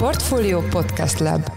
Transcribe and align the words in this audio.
Portfolio 0.00 0.60
Podcast 0.60 1.18
Lab 1.18 1.50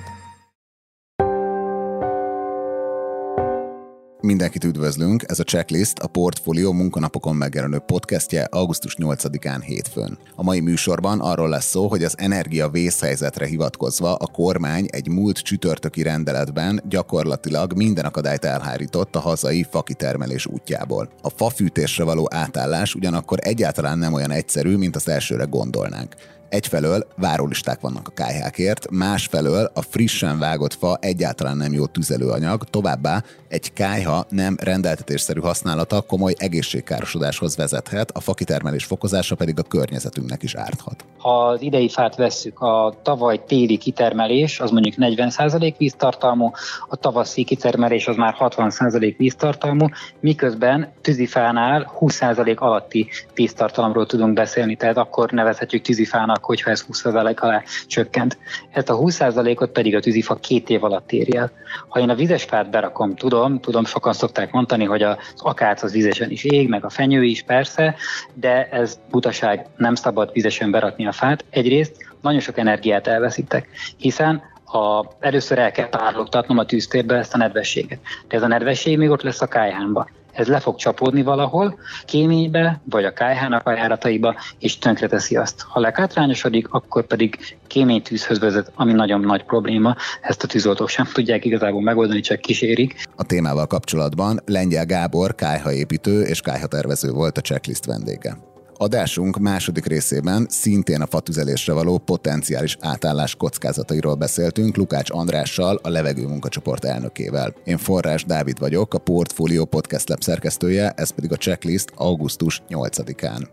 Mindenkit 4.22 4.64
üdvözlünk, 4.64 5.24
ez 5.28 5.40
a 5.40 5.44
Checklist 5.44 6.00
a 6.00 6.08
Portfolio 6.08 6.72
munkanapokon 6.72 7.36
megjelenő 7.36 7.80
podcastje 7.80 8.44
augusztus 8.44 8.96
8-án 9.00 9.62
hétfőn. 9.66 10.18
A 10.36 10.44
mai 10.44 10.60
műsorban 10.60 11.20
arról 11.20 11.50
lesz 11.50 11.66
szó, 11.66 11.88
hogy 11.88 12.04
az 12.04 12.16
energia 12.18 12.70
vészhelyzetre 12.70 13.46
hivatkozva 13.46 14.16
a 14.16 14.28
kormány 14.28 14.88
egy 14.92 15.10
múlt 15.10 15.38
csütörtöki 15.38 16.02
rendeletben 16.02 16.82
gyakorlatilag 16.90 17.74
minden 17.74 18.06
akadályt 18.06 18.46
elhárított 18.46 19.16
a 19.16 19.20
hazai 19.20 19.66
fakitermelés 19.70 20.46
útjából. 20.46 21.10
A 21.22 21.30
fafűtésre 21.30 22.04
való 22.04 22.28
átállás 22.32 22.96
ugyanakkor 22.96 23.38
egyáltalán 23.42 23.98
nem 23.98 24.14
olyan 24.14 24.32
egyszerű, 24.32 24.78
mint 24.78 24.96
azt 24.96 25.08
elsőre 25.08 25.44
gondolnánk. 25.44 26.16
Egyfelől 26.54 27.08
várólisták 27.16 27.80
vannak 27.80 28.08
a 28.08 28.12
kályhákért, 28.12 28.92
másfelől 28.92 29.72
a 29.74 29.82
frissen 29.82 30.40
vágott 30.40 30.74
fa 30.74 30.98
egyáltalán 31.02 31.58
nem 31.58 31.74
jó 31.74 31.86
tüzelőanyag, 31.86 32.64
továbbá 32.64 33.24
egy 33.48 33.74
kályha 33.74 34.26
nem 34.30 34.58
rendeltetésszerű 34.64 35.40
használata 35.40 36.02
komoly 36.02 36.34
egészségkárosodáshoz 36.38 37.56
vezethet, 37.56 38.12
a 38.12 38.20
fakitermelés 38.20 38.84
fokozása 38.86 39.36
pedig 39.36 39.60
a 39.60 39.64
környezetünknek 39.64 40.44
is 40.44 40.56
árthat. 40.56 41.06
Ha 41.18 41.48
az 41.48 41.62
idei 41.62 41.90
fát 41.90 42.16
vesszük, 42.16 42.60
a 42.60 42.96
tavaly 43.02 43.44
téli 43.48 43.78
kitermelés 43.78 44.60
az 44.60 44.72
mondjuk 44.72 44.96
40% 44.98 45.74
víztartalmú, 45.78 46.52
a 46.90 46.96
tavaszi 46.96 47.44
kitermelés 47.44 48.08
az 48.08 48.16
már 48.16 48.36
60% 48.40 49.14
víztartalmú, 49.18 49.86
miközben 50.20 50.92
tűzifánál 51.02 51.92
20% 52.00 52.58
alatti 52.58 53.10
víztartalomról 53.34 54.06
tudunk 54.06 54.34
beszélni, 54.34 54.76
tehát 54.76 54.98
akkor 54.98 55.32
nevezhetjük 55.32 55.82
tűzifának 55.82 56.43
annak, 56.44 56.46
hogyha 56.46 56.70
ez 56.70 56.86
20% 56.92 57.40
alá 57.40 57.64
csökkent. 57.88 58.38
Ezt 58.72 58.90
a 58.90 58.98
20%-ot 58.98 59.72
pedig 59.72 59.96
a 59.96 60.00
tűzifa 60.00 60.36
két 60.36 60.70
év 60.70 60.84
alatt 60.84 61.12
éri. 61.12 61.40
Ha 61.88 62.00
én 62.00 62.10
a 62.10 62.16
vizes 62.16 62.44
fát 62.44 62.70
berakom, 62.70 63.16
tudom, 63.16 63.60
tudom, 63.60 63.86
sokan 63.86 64.14
szokták 64.14 64.52
mondani, 64.52 64.86
hogy 64.86 65.04
az 65.04 65.18
akác 65.38 65.84
az 65.84 65.92
vizesen 65.92 66.32
is 66.32 66.44
ég, 66.44 66.70
meg 66.70 66.86
a 66.86 66.90
fenyő 66.90 67.24
is 67.24 67.44
persze, 67.44 67.96
de 68.34 68.70
ez 68.70 69.00
butaság, 69.10 69.68
nem 69.78 69.96
szabad 69.96 70.32
vizesen 70.34 70.72
berakni 70.72 71.08
a 71.08 71.12
fát. 71.12 71.46
Egyrészt 71.50 71.96
nagyon 72.22 72.40
sok 72.40 72.58
energiát 72.58 73.08
elveszítek, 73.08 73.68
hiszen 73.98 74.42
a, 74.74 75.06
először 75.20 75.60
el 75.60 75.72
kell 75.72 75.90
párologtatnom 75.90 76.58
a 76.58 76.66
tűztérbe 76.66 77.16
ezt 77.16 77.34
a 77.34 77.38
nedvességet. 77.38 78.00
De 78.28 78.36
ez 78.36 78.44
a 78.44 78.48
nedvesség 78.48 78.98
még 78.98 79.10
ott 79.10 79.22
lesz 79.22 79.42
a 79.42 79.48
kájhámba 79.48 80.08
ez 80.34 80.48
le 80.48 80.60
fog 80.60 80.76
csapódni 80.76 81.22
valahol, 81.22 81.80
kéménybe, 82.06 82.82
vagy 82.90 83.06
a 83.06 83.14
kájhának 83.14 83.68
a 83.68 83.72
járataiba, 83.72 84.36
és 84.60 84.78
tönkreteszi 84.78 85.36
azt. 85.36 85.62
Ha 85.62 85.80
lekátrányosodik, 85.80 86.68
akkor 86.70 87.06
pedig 87.06 87.58
kéménytűzhöz 87.68 88.40
vezet, 88.40 88.72
ami 88.76 88.94
nagyon 88.94 89.20
nagy 89.20 89.44
probléma. 89.44 89.96
Ezt 90.22 90.44
a 90.44 90.48
tűzoltók 90.48 90.90
sem 90.90 91.06
tudják 91.14 91.46
igazából 91.46 91.82
megoldani, 91.82 92.20
csak 92.20 92.40
kísérik. 92.40 93.04
A 93.16 93.24
témával 93.24 93.68
kapcsolatban 93.68 94.40
Lengyel 94.46 94.86
Gábor 94.86 95.36
kájhaépítő 95.36 96.22
és 96.22 96.42
kájhatervező 96.42 97.12
volt 97.12 97.38
a 97.38 97.42
checklist 97.42 97.86
vendége. 97.86 98.53
Adásunk 98.78 99.38
második 99.38 99.86
részében 99.86 100.46
szintén 100.50 101.02
a 101.02 101.08
fatüzelésre 101.08 101.74
való 101.74 101.98
potenciális 101.98 102.78
átállás 102.80 103.36
kockázatairól 103.36 104.16
beszéltünk 104.16 104.76
Lukács 104.76 105.10
Andrással, 105.10 105.80
a 105.84 105.90
levegő 105.90 106.28
munkacsoport 106.28 106.86
elnökével. 106.86 107.54
Én 107.64 107.78
Forrás 107.78 108.26
Dávid 108.26 108.60
vagyok, 108.60 108.94
a 108.94 108.98
Portfolio 108.98 109.66
Podcast 109.66 110.10
Lab 110.10 110.22
szerkesztője, 110.22 110.94
ez 110.96 111.10
pedig 111.10 111.32
a 111.32 111.36
checklist 111.36 111.92
augusztus 111.96 112.62
8-án. 112.70 113.48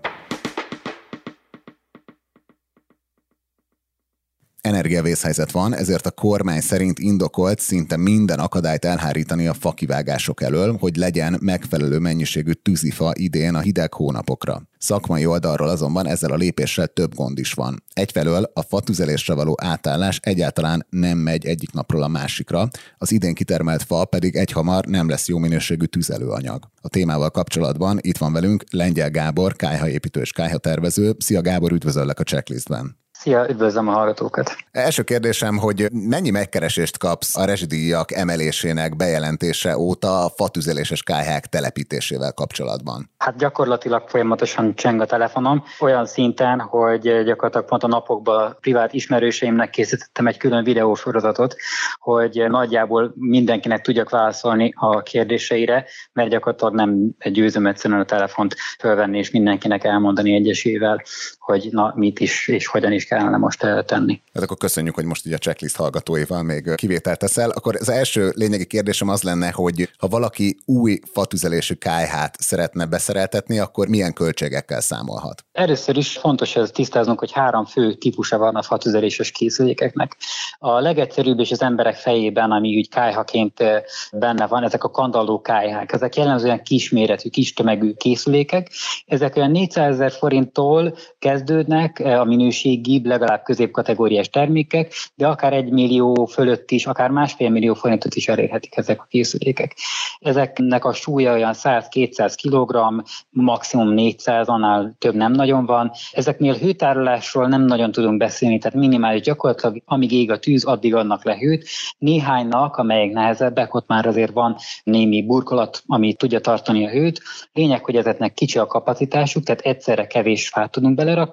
Energiavészhelyzet 4.61 5.51
van, 5.51 5.75
ezért 5.75 6.07
a 6.07 6.11
kormány 6.11 6.61
szerint 6.61 6.99
indokolt 6.99 7.61
szinte 7.61 7.97
minden 7.97 8.39
akadályt 8.39 8.85
elhárítani 8.85 9.47
a 9.47 9.55
fakivágások 9.55 10.43
elől, 10.43 10.77
hogy 10.81 10.97
legyen 10.97 11.39
megfelelő 11.41 11.99
mennyiségű 11.99 12.53
tűzifa 12.53 13.13
idén 13.15 13.55
a 13.55 13.61
hideg 13.61 13.95
hónapokra. 13.95 14.63
Szakmai 14.79 15.27
oldalról 15.27 15.69
azonban 15.69 16.07
ezzel 16.07 16.31
a 16.31 16.37
lépéssel 16.37 16.87
több 16.87 17.15
gond 17.15 17.39
is 17.39 17.53
van. 17.53 17.83
Egyfelől 17.93 18.51
a 18.55 18.63
fatüzelésre 18.63 19.35
való 19.35 19.57
átállás 19.61 20.19
egyáltalán 20.23 20.87
nem 20.91 21.19
megy 21.19 21.47
egyik 21.47 21.73
napról 21.73 22.03
a 22.03 22.09
másikra, 22.09 22.69
az 22.99 23.13
idén 23.13 23.35
kitermelt 23.35 23.83
fa 23.83 24.05
pedig 24.05 24.37
egyhamar 24.37 24.85
nem 24.85 25.09
lesz 25.09 25.29
jó 25.29 25.39
minőségű 25.39 25.85
tüzelőanyag. 25.85 26.71
A 26.81 26.89
témával 26.89 27.31
kapcsolatban 27.31 27.99
itt 28.01 28.19
van 28.19 28.33
velünk 28.33 28.65
Lengyel 28.71 29.11
Gábor, 29.11 29.57
kájhaépítő 29.57 30.21
és 30.21 30.33
kájhatervező. 30.33 31.15
Szia 31.19 31.41
Gábor, 31.41 31.73
üdvözöllek 31.73 32.21
a 32.21 32.23
checklistben. 32.23 32.99
Szia, 33.21 33.47
üdvözlöm 33.51 33.89
a 33.89 33.93
hallgatókat! 33.93 34.57
Első 34.71 35.03
kérdésem, 35.03 35.59
hogy 35.59 35.89
mennyi 35.93 36.31
megkeresést 36.31 36.99
kapsz 36.99 37.37
a 37.37 37.45
rezsidíjak 37.45 38.13
emelésének 38.13 38.97
bejelentése 38.97 39.79
óta 39.79 40.25
a 40.25 40.29
fatüzeléses 40.37 41.03
kályhák 41.03 41.47
telepítésével 41.47 42.33
kapcsolatban? 42.33 43.11
Hát 43.19 43.37
gyakorlatilag 43.37 44.09
folyamatosan 44.09 44.75
cseng 44.75 45.01
a 45.01 45.07
telefonom, 45.07 45.63
olyan 45.81 46.07
szinten, 46.07 46.61
hogy 46.61 47.01
gyakorlatilag 47.01 47.67
pont 47.67 47.83
a 47.83 47.87
napokban 47.87 48.57
privát 48.61 48.93
ismerőseimnek 48.93 49.71
készítettem 49.71 50.27
egy 50.27 50.37
külön 50.37 50.65
videósorozatot, 50.65 51.57
hogy 51.99 52.45
nagyjából 52.49 53.13
mindenkinek 53.15 53.81
tudjak 53.81 54.11
válaszolni 54.11 54.73
a 54.77 55.03
kérdéseire, 55.03 55.87
mert 56.13 56.31
gyakorlatilag 56.31 56.75
nem 56.75 57.11
győzöm 57.33 57.67
egyszerűen 57.67 58.01
a 58.01 58.05
telefont 58.05 58.55
fölvenni 58.79 59.19
és 59.19 59.31
mindenkinek 59.31 59.85
elmondani 59.85 60.35
egyesével, 60.35 61.03
hogy 61.51 61.69
na 61.71 61.93
mit 61.97 62.21
is 62.21 62.49
és 62.49 62.67
hogyan 62.67 62.93
is 62.93 63.05
kellene 63.05 63.37
most 63.37 63.63
eh, 63.63 63.83
tenni. 63.83 64.21
Hát 64.35 64.43
akkor 64.43 64.57
köszönjük, 64.57 64.95
hogy 64.95 65.05
most 65.05 65.27
így 65.27 65.33
a 65.33 65.39
checklist 65.39 65.77
hallgatóival 65.77 66.43
még 66.43 66.75
kivételt 66.75 67.19
teszel. 67.19 67.51
Akkor 67.51 67.77
az 67.81 67.89
első 67.89 68.33
lényegi 68.35 68.67
kérdésem 68.67 69.09
az 69.09 69.23
lenne, 69.23 69.51
hogy 69.51 69.91
ha 69.99 70.07
valaki 70.09 70.57
új 70.65 70.99
fatüzelésű 71.13 71.75
kájhát 71.75 72.37
szeretne 72.41 72.87
beszereltetni, 72.87 73.59
akkor 73.59 73.89
milyen 73.89 74.13
költségekkel 74.13 74.81
számolhat? 74.81 75.45
Először 75.53 75.97
is 75.97 76.19
fontos 76.19 76.57
ez 76.57 76.71
tisztáznunk, 76.71 77.19
hogy 77.19 77.33
három 77.33 77.65
fő 77.65 77.95
típusa 77.95 78.39
van 78.39 78.57
a 78.57 78.63
fatüzeléses 78.63 79.31
készülékeknek. 79.31 80.17
A 80.59 80.81
legegyszerűbb 80.81 81.39
és 81.39 81.51
az 81.51 81.63
emberek 81.63 81.97
fejében, 81.97 82.51
ami 82.51 82.77
úgy 82.77 82.89
kájhaként 82.89 83.61
eh, 83.61 83.83
benne 84.13 84.47
van, 84.47 84.65
ezek 84.65 84.85
a 84.85 84.91
kandalló 84.91 85.41
kájhák. 85.41 85.93
Ezek 85.93 86.17
jellemzően 86.17 86.63
kisméretű, 86.63 87.29
kis 87.29 87.53
tömegű 87.53 87.93
készülékek. 87.93 88.71
Ezek 89.07 89.37
olyan 89.37 89.51
400 89.51 90.01
ezer 90.01 90.13
forinttól 90.13 90.97
kezdődnek 91.41 91.99
eh, 91.99 92.21
a 92.21 92.25
minőségi 92.25 93.01
legalább 93.05 93.43
középkategóriás 93.43 94.29
termékek, 94.29 94.93
de 95.15 95.27
akár 95.27 95.53
egy 95.53 95.71
millió 95.71 96.25
fölött 96.25 96.71
is, 96.71 96.87
akár 96.87 97.11
másfél 97.11 97.51
millió 97.51 97.75
forintot 97.75 98.15
is 98.15 98.29
elérhetik 98.29 98.77
ezek 98.77 99.01
a 99.01 99.07
készülékek. 99.09 99.77
Ezeknek 100.19 100.85
a 100.85 100.93
súlya 100.93 101.33
olyan 101.33 101.55
100-200 101.57 102.35
kg, 102.43 103.05
maximum 103.31 103.89
400, 103.89 104.49
annál 104.49 104.95
több 104.99 105.15
nem 105.15 105.33
nagyon 105.33 105.67
van. 105.67 105.91
Ezeknél 106.13 106.55
hőtárolásról 106.55 107.49
nem 107.49 107.63
nagyon 107.63 107.93
tudunk 107.93 108.19
beszélni, 108.19 108.59
tehát 108.59 108.79
minimális 108.79 109.21
gyakorlatilag, 109.21 109.83
amíg 109.85 110.13
ég 110.13 110.31
a 110.31 110.39
tűz, 110.39 110.65
addig 110.65 110.95
adnak 110.95 111.25
le 111.25 111.37
hőt. 111.39 111.69
Néhánynak, 111.99 112.77
amelyek 112.77 113.13
nehezebbek, 113.13 113.75
ott 113.75 113.87
már 113.87 114.07
azért 114.07 114.33
van 114.33 114.57
némi 114.85 115.23
burkolat, 115.23 115.83
ami 115.87 116.15
tudja 116.15 116.41
tartani 116.41 116.87
a 116.87 116.91
hőt. 116.91 117.21
Lényeg, 117.53 117.85
hogy 117.85 117.97
ezeknek 117.97 118.35
kicsi 118.35 118.59
a 118.59 118.67
kapacitásuk, 118.67 119.43
tehát 119.43 119.61
egyszerre 119.61 120.07
kevés 120.07 120.49
fát 120.49 120.71
tudunk 120.71 120.95
belerakni, 120.95 121.30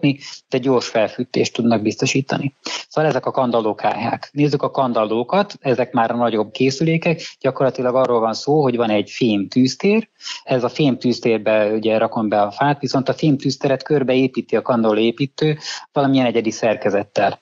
de 0.50 0.58
gyors 0.58 0.88
felfűtést 0.88 1.54
tudnak 1.54 1.82
biztosítani. 1.82 2.54
Szóval 2.90 3.10
ezek 3.10 3.26
a 3.26 3.32
kandallókályhák. 3.32 4.30
Nézzük 4.32 4.62
a 4.62 4.72
kandallókat, 4.72 5.54
ezek 5.60 5.92
már 5.92 6.12
a 6.12 6.16
nagyobb 6.16 6.52
készülékek. 6.52 7.22
Gyakorlatilag 7.40 7.96
arról 7.96 8.20
van 8.20 8.34
szó, 8.34 8.62
hogy 8.62 8.76
van 8.76 8.90
egy 8.90 9.10
fém 9.10 9.48
tűztér, 9.48 10.08
ez 10.44 10.64
a 10.64 10.70
fém 10.70 10.98
tűztérbe 10.98 11.72
ugye 11.72 11.98
rakom 11.98 12.30
be 12.30 12.42
a 12.42 12.52
fát, 12.52 12.80
viszont 12.80 13.10
a 13.10 13.14
fém 13.14 13.38
tűzteret 13.38 13.84
körbeépíti 13.84 14.56
a 14.56 14.62
kandalló 14.62 15.00
építő 15.00 15.58
valamilyen 15.92 16.26
egyedi 16.26 16.52
szerkezettel. 16.52 17.40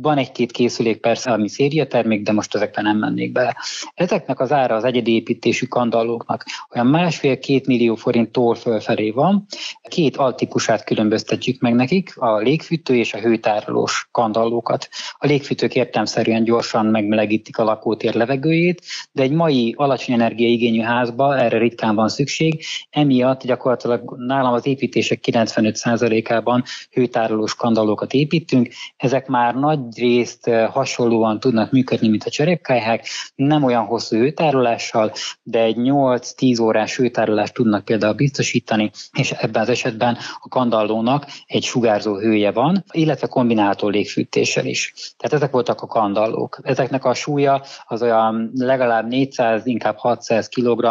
Van 0.00 0.18
egy-két 0.18 0.52
készülék 0.52 1.00
persze, 1.00 1.32
ami 1.32 1.48
szériatermék, 1.48 2.22
de 2.22 2.32
most 2.32 2.54
ezekre 2.54 2.82
nem 2.82 2.98
mennék 2.98 3.32
bele. 3.32 3.56
Ezeknek 3.94 4.40
az 4.40 4.52
ára 4.52 4.74
az 4.74 4.84
egyedi 4.84 5.14
építésű 5.14 5.66
kandallóknak 5.66 6.44
olyan 6.74 6.86
másfél-két 6.86 7.66
millió 7.66 7.94
forinttól 7.94 8.54
fölfelé 8.54 9.10
van. 9.10 9.46
Két 9.88 10.16
altípusát 10.16 10.84
különböztetjük 10.84 11.60
meg 11.60 11.74
nekik, 11.94 12.16
a 12.16 12.38
légfűtő 12.38 12.96
és 12.96 13.14
a 13.14 13.18
hőtárolós 13.18 14.08
kandallókat. 14.10 14.88
A 15.18 15.26
légfűtők 15.26 15.74
értelmszerűen 15.74 16.44
gyorsan 16.44 16.86
megmelegítik 16.86 17.58
a 17.58 17.64
lakótér 17.64 18.14
levegőjét, 18.14 18.82
de 19.12 19.22
egy 19.22 19.30
mai 19.30 19.74
alacsony 19.76 20.14
energiaigényű 20.14 20.80
házba 20.80 21.38
erre 21.38 21.58
ritkán 21.58 21.94
van 21.94 22.08
szükség, 22.08 22.64
emiatt 22.90 23.42
gyakorlatilag 23.44 24.14
nálam 24.16 24.52
az 24.52 24.66
építések 24.66 25.20
95%-ában 25.22 26.62
hőtárolós 26.90 27.54
kandallókat 27.54 28.12
építünk, 28.12 28.68
ezek 28.96 29.26
már 29.26 29.54
nagy 29.54 29.80
részt 29.96 30.46
eh, 30.46 30.68
hasonlóan 30.68 31.40
tudnak 31.40 31.70
működni, 31.70 32.08
mint 32.08 32.24
a 32.24 32.30
cserépkályhák, 32.30 33.06
nem 33.34 33.62
olyan 33.62 33.84
hosszú 33.84 34.16
hőtárolással, 34.16 35.12
de 35.42 35.60
egy 35.60 35.76
8-10 35.78 36.62
órás 36.62 36.96
hőtárolást 36.96 37.54
tudnak 37.54 37.84
például 37.84 38.14
biztosítani, 38.14 38.90
és 39.12 39.30
ebben 39.30 39.62
az 39.62 39.68
esetben 39.68 40.16
a 40.40 40.48
kandallónak 40.48 41.26
egy 41.46 41.64
sugárzó 41.74 42.18
hője 42.18 42.52
van, 42.52 42.84
illetve 42.90 43.26
kombinálható 43.26 43.88
légfűtése. 43.88 44.32
építéssel 44.44 44.66
is. 44.66 44.92
Tehát 45.16 45.36
ezek 45.36 45.50
voltak 45.50 45.82
a 45.82 45.86
kandallók. 45.86 46.58
Ezeknek 46.62 47.04
a 47.04 47.14
súlya 47.14 47.62
az 47.86 48.02
olyan 48.02 48.50
legalább 48.54 49.08
400, 49.08 49.66
inkább 49.66 49.96
600 49.96 50.48
kg, 50.48 50.86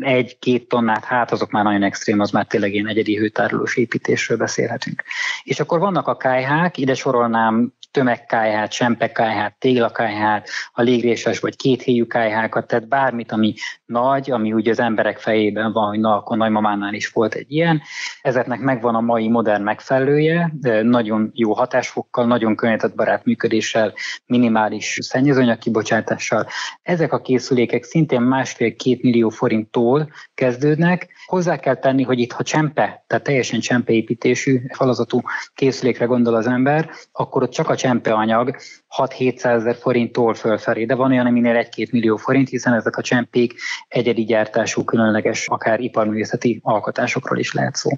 egy-két 0.00 0.68
tonnát, 0.68 1.04
hát 1.04 1.32
azok 1.32 1.50
már 1.50 1.64
nagyon 1.64 1.82
extrém, 1.82 2.20
az 2.20 2.30
már 2.30 2.46
tényleg 2.46 2.72
ilyen 2.74 2.88
egyedi 2.88 3.16
hőtárolós 3.16 3.76
építésről 3.76 4.38
beszélhetünk. 4.38 5.02
És 5.42 5.60
akkor 5.60 5.78
vannak 5.78 6.06
a 6.06 6.16
kájhák, 6.16 6.78
ide 6.78 6.94
sorolnám 6.94 7.72
tömegkájhát, 7.92 8.72
sempekájhát, 8.72 9.54
téglakájhát, 9.58 10.48
a 10.72 10.82
légréses 10.82 11.40
vagy 11.40 11.56
kéthéjú 11.56 12.06
kájhákat, 12.06 12.66
tehát 12.66 12.88
bármit, 12.88 13.32
ami 13.32 13.54
nagy, 13.84 14.30
ami 14.30 14.52
ugye 14.52 14.70
az 14.70 14.80
emberek 14.80 15.18
fejében 15.18 15.72
van, 15.72 15.88
hogy 15.88 16.00
na, 16.00 16.16
akkor 16.16 16.36
nagymamánál 16.36 16.94
is 16.94 17.08
volt 17.08 17.34
egy 17.34 17.52
ilyen. 17.52 17.82
Ezeknek 18.22 18.60
megvan 18.60 18.94
a 18.94 19.00
mai 19.00 19.28
modern 19.28 19.62
megfelelője, 19.62 20.52
nagyon 20.82 21.30
jó 21.34 21.52
hatásfokkal, 21.52 22.26
nagyon 22.26 22.56
környezetbarát 22.56 23.24
működéssel, 23.24 23.92
minimális 24.26 24.98
szennyezőanyag 25.00 25.58
kibocsátással. 25.58 26.46
Ezek 26.82 27.12
a 27.12 27.20
készülékek 27.20 27.82
szintén 27.82 28.20
másfél-két 28.20 29.02
millió 29.02 29.28
forinttól 29.28 30.10
kezdődnek. 30.34 31.08
Hozzá 31.26 31.56
kell 31.56 31.74
tenni, 31.74 32.02
hogy 32.02 32.18
itt 32.18 32.32
ha 32.32 32.42
csempe, 32.42 33.04
tehát 33.06 33.24
teljesen 33.24 33.60
csempeépítésű 33.60 34.60
falazatú 34.72 35.20
készülékre 35.54 36.04
gondol 36.04 36.34
az 36.34 36.46
ember, 36.46 36.90
akkor 37.12 37.42
ott 37.42 37.50
csak 37.50 37.68
a 37.68 37.74
csempeanyag 37.82 38.56
6-700 38.96 39.44
ezer 39.44 39.76
forinttól 39.76 40.34
fölfelé, 40.34 40.84
de 40.84 40.94
van 40.94 41.10
olyan, 41.10 41.26
aminél 41.26 41.68
1-2 41.76 41.90
millió 41.90 42.16
forint, 42.16 42.48
hiszen 42.48 42.74
ezek 42.74 42.96
a 42.96 43.02
csempék 43.02 43.54
egyedi 43.88 44.24
gyártású, 44.24 44.84
különleges, 44.84 45.48
akár 45.48 45.80
iparművészeti 45.80 46.60
alkotásokról 46.62 47.38
is 47.38 47.52
lehet 47.52 47.74
szó. 47.74 47.90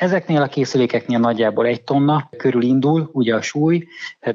Ezeknél 0.00 0.42
a 0.42 0.46
készülékeknél 0.46 1.18
nagyjából 1.18 1.66
egy 1.66 1.82
tonna 1.82 2.30
körül 2.36 2.62
indul 2.62 3.10
ugye 3.12 3.34
a 3.34 3.42
súly, 3.42 3.86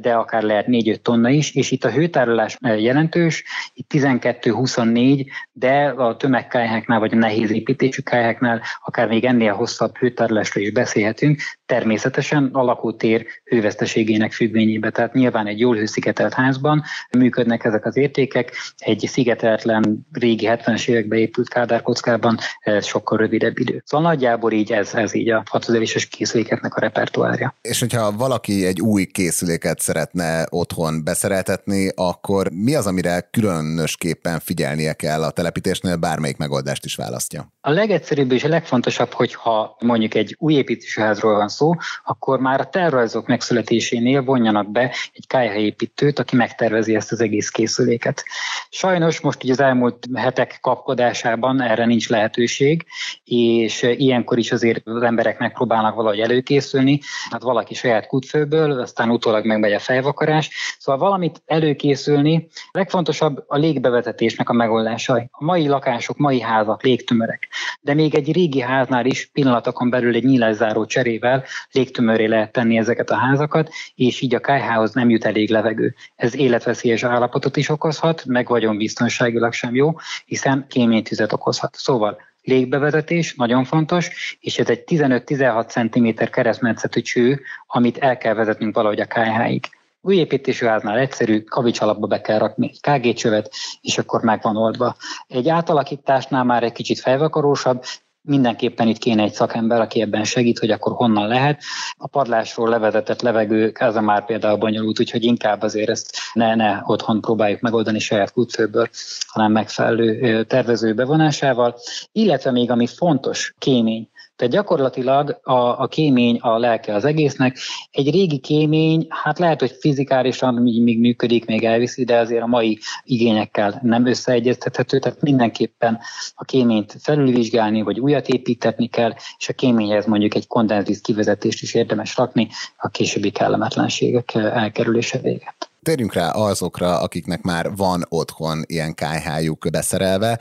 de 0.02 0.14
akár 0.14 0.44
lehet 0.44 0.66
4-5 0.70 0.96
tonna 0.96 1.30
is, 1.30 1.56
és 1.56 1.72
itt 1.72 1.84
a 1.84 1.92
hőtárolás 1.92 2.58
jelentős, 2.78 3.44
itt 3.74 3.92
12-24, 3.94 5.26
de 5.52 5.88
a 5.88 6.18
tömegkályháknál 6.18 7.00
vagy 7.00 7.14
a 7.14 7.16
nehéz 7.16 7.52
építésű 7.52 8.02
kályháknál 8.02 8.62
akár 8.86 9.08
még 9.08 9.26
ennél 9.26 9.54
hosszabb 9.54 9.98
hőtárolásról 9.98 10.64
is 10.64 10.72
beszélhetünk, 10.72 11.42
természetesen 11.66 12.50
a 12.54 12.64
lakótér 12.64 13.26
hőveszteségének 13.44 14.32
függvényében. 14.32 14.92
Tehát 14.92 15.14
nyilván 15.14 15.48
egy 15.48 15.60
jól 15.60 15.76
hőszigetelt 15.76 16.34
házban 16.34 16.84
működnek 17.18 17.64
ezek 17.64 17.86
az 17.86 17.98
értékek, 17.98 18.52
egy 18.78 19.06
szigeteltlen 19.08 20.08
régi 20.12 20.48
70-es 20.50 20.88
években 20.90 21.20
épült 21.20 21.50
kádárkockában 21.50 22.38
ez 22.60 22.86
sokkal 22.86 23.18
rövidebb 23.18 23.60
idő. 23.60 23.82
Szóval 23.86 24.12
nagyjából 24.12 24.52
így 24.52 24.72
ez, 24.72 24.94
ez 24.94 25.14
így 25.14 25.30
a 25.30 25.44
6000-es 25.60 26.06
készülékeknek 26.10 26.76
a 26.76 26.80
repertoárja. 26.80 27.56
És 27.62 27.80
hogyha 27.80 28.12
valaki 28.12 28.66
egy 28.66 28.82
új 28.82 29.06
készüléket 29.06 29.80
szeretne 29.80 30.46
otthon 30.50 31.04
beszereltetni, 31.04 31.92
akkor 31.96 32.50
mi 32.52 32.76
az, 32.76 32.88
amire 32.88 33.28
különösképpen 33.32 34.40
figyelnie 34.40 34.94
kell 34.94 35.24
a 35.24 35.32
telepítésnél, 35.32 35.96
bármelyik 35.96 36.38
megoldást 36.38 36.86
is 36.86 36.96
választja? 36.96 37.54
A 37.62 37.70
legegyszerűbb 37.70 38.32
és 38.32 38.44
a 38.44 38.48
legfontosabb, 38.48 39.12
hogyha 39.12 39.76
mondjuk 39.80 40.14
egy 40.16 40.36
új 40.40 40.54
építésű 40.54 41.02
házról 41.02 41.36
van 41.36 41.48
szó, 41.48 41.74
akkor 42.04 42.40
már 42.40 42.60
a 42.60 42.70
tervrajzok 42.70 43.28
megszületésénél 43.28 44.24
vonjanak 44.24 44.72
be 44.72 44.96
egy 45.14 45.28
kájhaépítőt, 45.28 46.20
aki 46.20 46.36
megtervezi 46.36 46.96
ezt 46.96 47.12
az 47.12 47.22
egész 47.22 47.50
készüléket. 47.50 48.24
Sajnos 48.70 49.20
most 49.20 49.44
ugye 49.44 49.52
az 49.52 49.60
elmúlt 49.60 50.06
hetek 50.14 50.58
kapkodásában 50.62 51.62
erre 51.62 51.86
nincs 51.86 52.10
lehetőség, 52.10 52.86
és 53.24 53.82
ilyenkor 53.82 54.38
is 54.38 54.52
azért 54.52 54.88
az 54.88 55.02
emberek 55.02 55.40
megpróbálnak 55.46 55.96
valahogy 55.96 56.20
előkészülni, 56.20 57.00
hát 57.30 57.42
valaki 57.42 57.74
saját 57.74 58.08
kutfőből, 58.08 58.80
aztán 58.80 59.10
utólag 59.10 59.46
megmegy 59.46 59.74
a 59.74 59.80
fejvakarás. 59.80 60.50
Szóval 60.80 61.02
valamit 61.02 61.42
előkészülni, 61.46 62.48
legfontosabb 62.72 63.44
a 63.48 63.58
légbevezetésnek 63.58 64.50
a 64.50 64.54
megoldása. 64.54 65.14
A 65.32 65.44
mai 65.44 65.68
lakások, 65.68 66.18
mai 66.18 66.42
házak, 66.42 66.84
légtömörek. 66.84 67.48
De 67.82 67.94
még 67.94 68.16
egy 68.16 68.32
régi 68.32 68.62
háznál 68.62 69.06
is 69.06 69.30
pillanatokon 69.34 69.90
belül 69.90 70.16
egy 70.16 70.24
nyílászáró 70.24 70.86
cserével 70.86 71.44
légtömöré 71.72 72.26
lehet 72.26 72.52
tenni 72.52 72.78
ezeket 72.78 73.10
a 73.10 73.16
házakat, 73.16 73.70
és 73.96 74.22
így 74.22 74.36
a 74.36 74.40
kájhához 74.40 74.94
nem 74.94 75.10
jut 75.10 75.26
elég 75.26 75.50
levegő. 75.50 75.96
Ez 76.16 76.36
életveszélyes 76.36 77.04
állapotot 77.04 77.58
is 77.58 77.70
okozhat, 77.70 78.26
meg 78.26 78.48
vagyon 78.48 78.78
biztonságilag 78.78 79.54
sem 79.54 79.76
jó, 79.76 79.94
hiszen 80.26 80.66
kéménytüzet 80.70 81.34
okozhat. 81.34 81.76
Szóval 81.76 82.18
légbevezetés, 82.46 83.36
nagyon 83.36 83.64
fontos, 83.64 84.38
és 84.40 84.60
ez 84.60 84.70
egy 84.70 84.84
15-16 84.88 85.68
cm 85.68 86.24
keresztmetszetű 86.32 87.02
cső, 87.02 87.42
amit 87.68 87.98
el 87.98 88.18
kell 88.18 88.34
vezetnünk 88.34 88.76
valahogy 88.76 89.00
a 89.00 89.06
KH-ig. 89.06 89.66
Új 90.02 90.16
építésű 90.16 90.66
háznál 90.66 90.98
egyszerű, 90.98 91.44
kavics 91.44 91.82
alapba 91.82 92.08
be 92.08 92.22
kell 92.22 92.38
rakni 92.38 92.70
egy 92.70 92.80
KG 92.82 93.14
csövet, 93.14 93.52
és 93.82 93.98
akkor 93.98 94.22
meg 94.22 94.42
van 94.42 94.58
oldva. 94.58 94.96
Egy 95.28 95.50
átalakításnál 95.50 96.44
már 96.44 96.64
egy 96.64 96.72
kicsit 96.72 97.00
fejvakarósabb, 97.00 97.84
mindenképpen 98.26 98.88
itt 98.88 98.98
kéne 98.98 99.24
egy 99.24 99.34
szakember, 99.34 99.82
aki 99.82 100.02
ebben 100.02 100.24
segít, 100.24 100.60
hogy 100.60 100.72
akkor 100.72 100.94
honnan 100.94 101.28
lehet. 101.28 101.62
A 101.98 102.08
padlásról 102.08 102.70
levezetett 102.70 103.22
levegő, 103.22 103.72
ez 103.74 103.96
a 103.96 104.02
már 104.02 104.26
például 104.26 104.58
bonyolult, 104.58 105.00
úgyhogy 105.00 105.24
inkább 105.24 105.62
azért 105.62 105.90
ezt 105.90 106.18
ne, 106.34 106.56
ne 106.56 106.82
otthon 106.84 107.22
próbáljuk 107.22 107.60
megoldani 107.60 108.00
saját 108.00 108.32
kútfőből, 108.32 108.90
hanem 109.28 109.52
megfelelő 109.52 110.44
tervező 110.44 110.94
bevonásával. 110.94 111.76
Illetve 112.12 112.52
még 112.52 112.72
ami 112.72 112.88
fontos, 112.88 113.54
kémény. 113.58 114.10
Tehát 114.36 114.54
gyakorlatilag 114.54 115.40
a, 115.44 115.82
a 115.82 115.88
kémény 115.88 116.38
a 116.38 116.58
lelke 116.58 116.94
az 116.94 117.06
egésznek. 117.06 117.58
Egy 117.92 118.12
régi 118.12 118.38
kémény, 118.38 119.06
hát 119.10 119.40
lehet, 119.40 119.60
hogy 119.60 119.72
fizikálisan 119.80 120.54
még, 120.54 121.00
működik, 121.00 121.46
még 121.46 121.64
elviszi, 121.64 122.04
de 122.04 122.18
azért 122.18 122.42
a 122.42 122.48
mai 122.48 122.80
igényekkel 123.04 123.80
nem 123.84 124.06
összeegyeztethető, 124.06 125.00
tehát 125.00 125.22
mindenképpen 125.22 126.00
a 126.36 126.44
kéményt 126.44 126.96
felülvizsgálni, 127.00 127.82
vagy 127.82 128.00
újat 128.00 128.28
építetni 128.28 128.88
kell, 128.88 129.14
és 129.38 129.50
a 129.50 129.54
kéményhez 129.54 130.06
mondjuk 130.06 130.36
egy 130.36 130.48
kondenzvíz 130.48 131.02
kivezetést 131.02 131.62
is 131.62 131.74
érdemes 131.74 132.18
rakni 132.18 132.48
a 132.78 132.88
későbbi 132.88 133.32
kellemetlenségek 133.32 134.34
elkerülése 134.34 135.18
véget 135.18 135.70
térjünk 135.86 136.14
rá 136.14 136.30
azokra, 136.30 137.00
akiknek 137.00 137.42
már 137.42 137.76
van 137.76 138.06
otthon 138.10 138.62
ilyen 138.66 138.94
kájhájuk 138.94 139.68
beszerelve. 139.72 140.40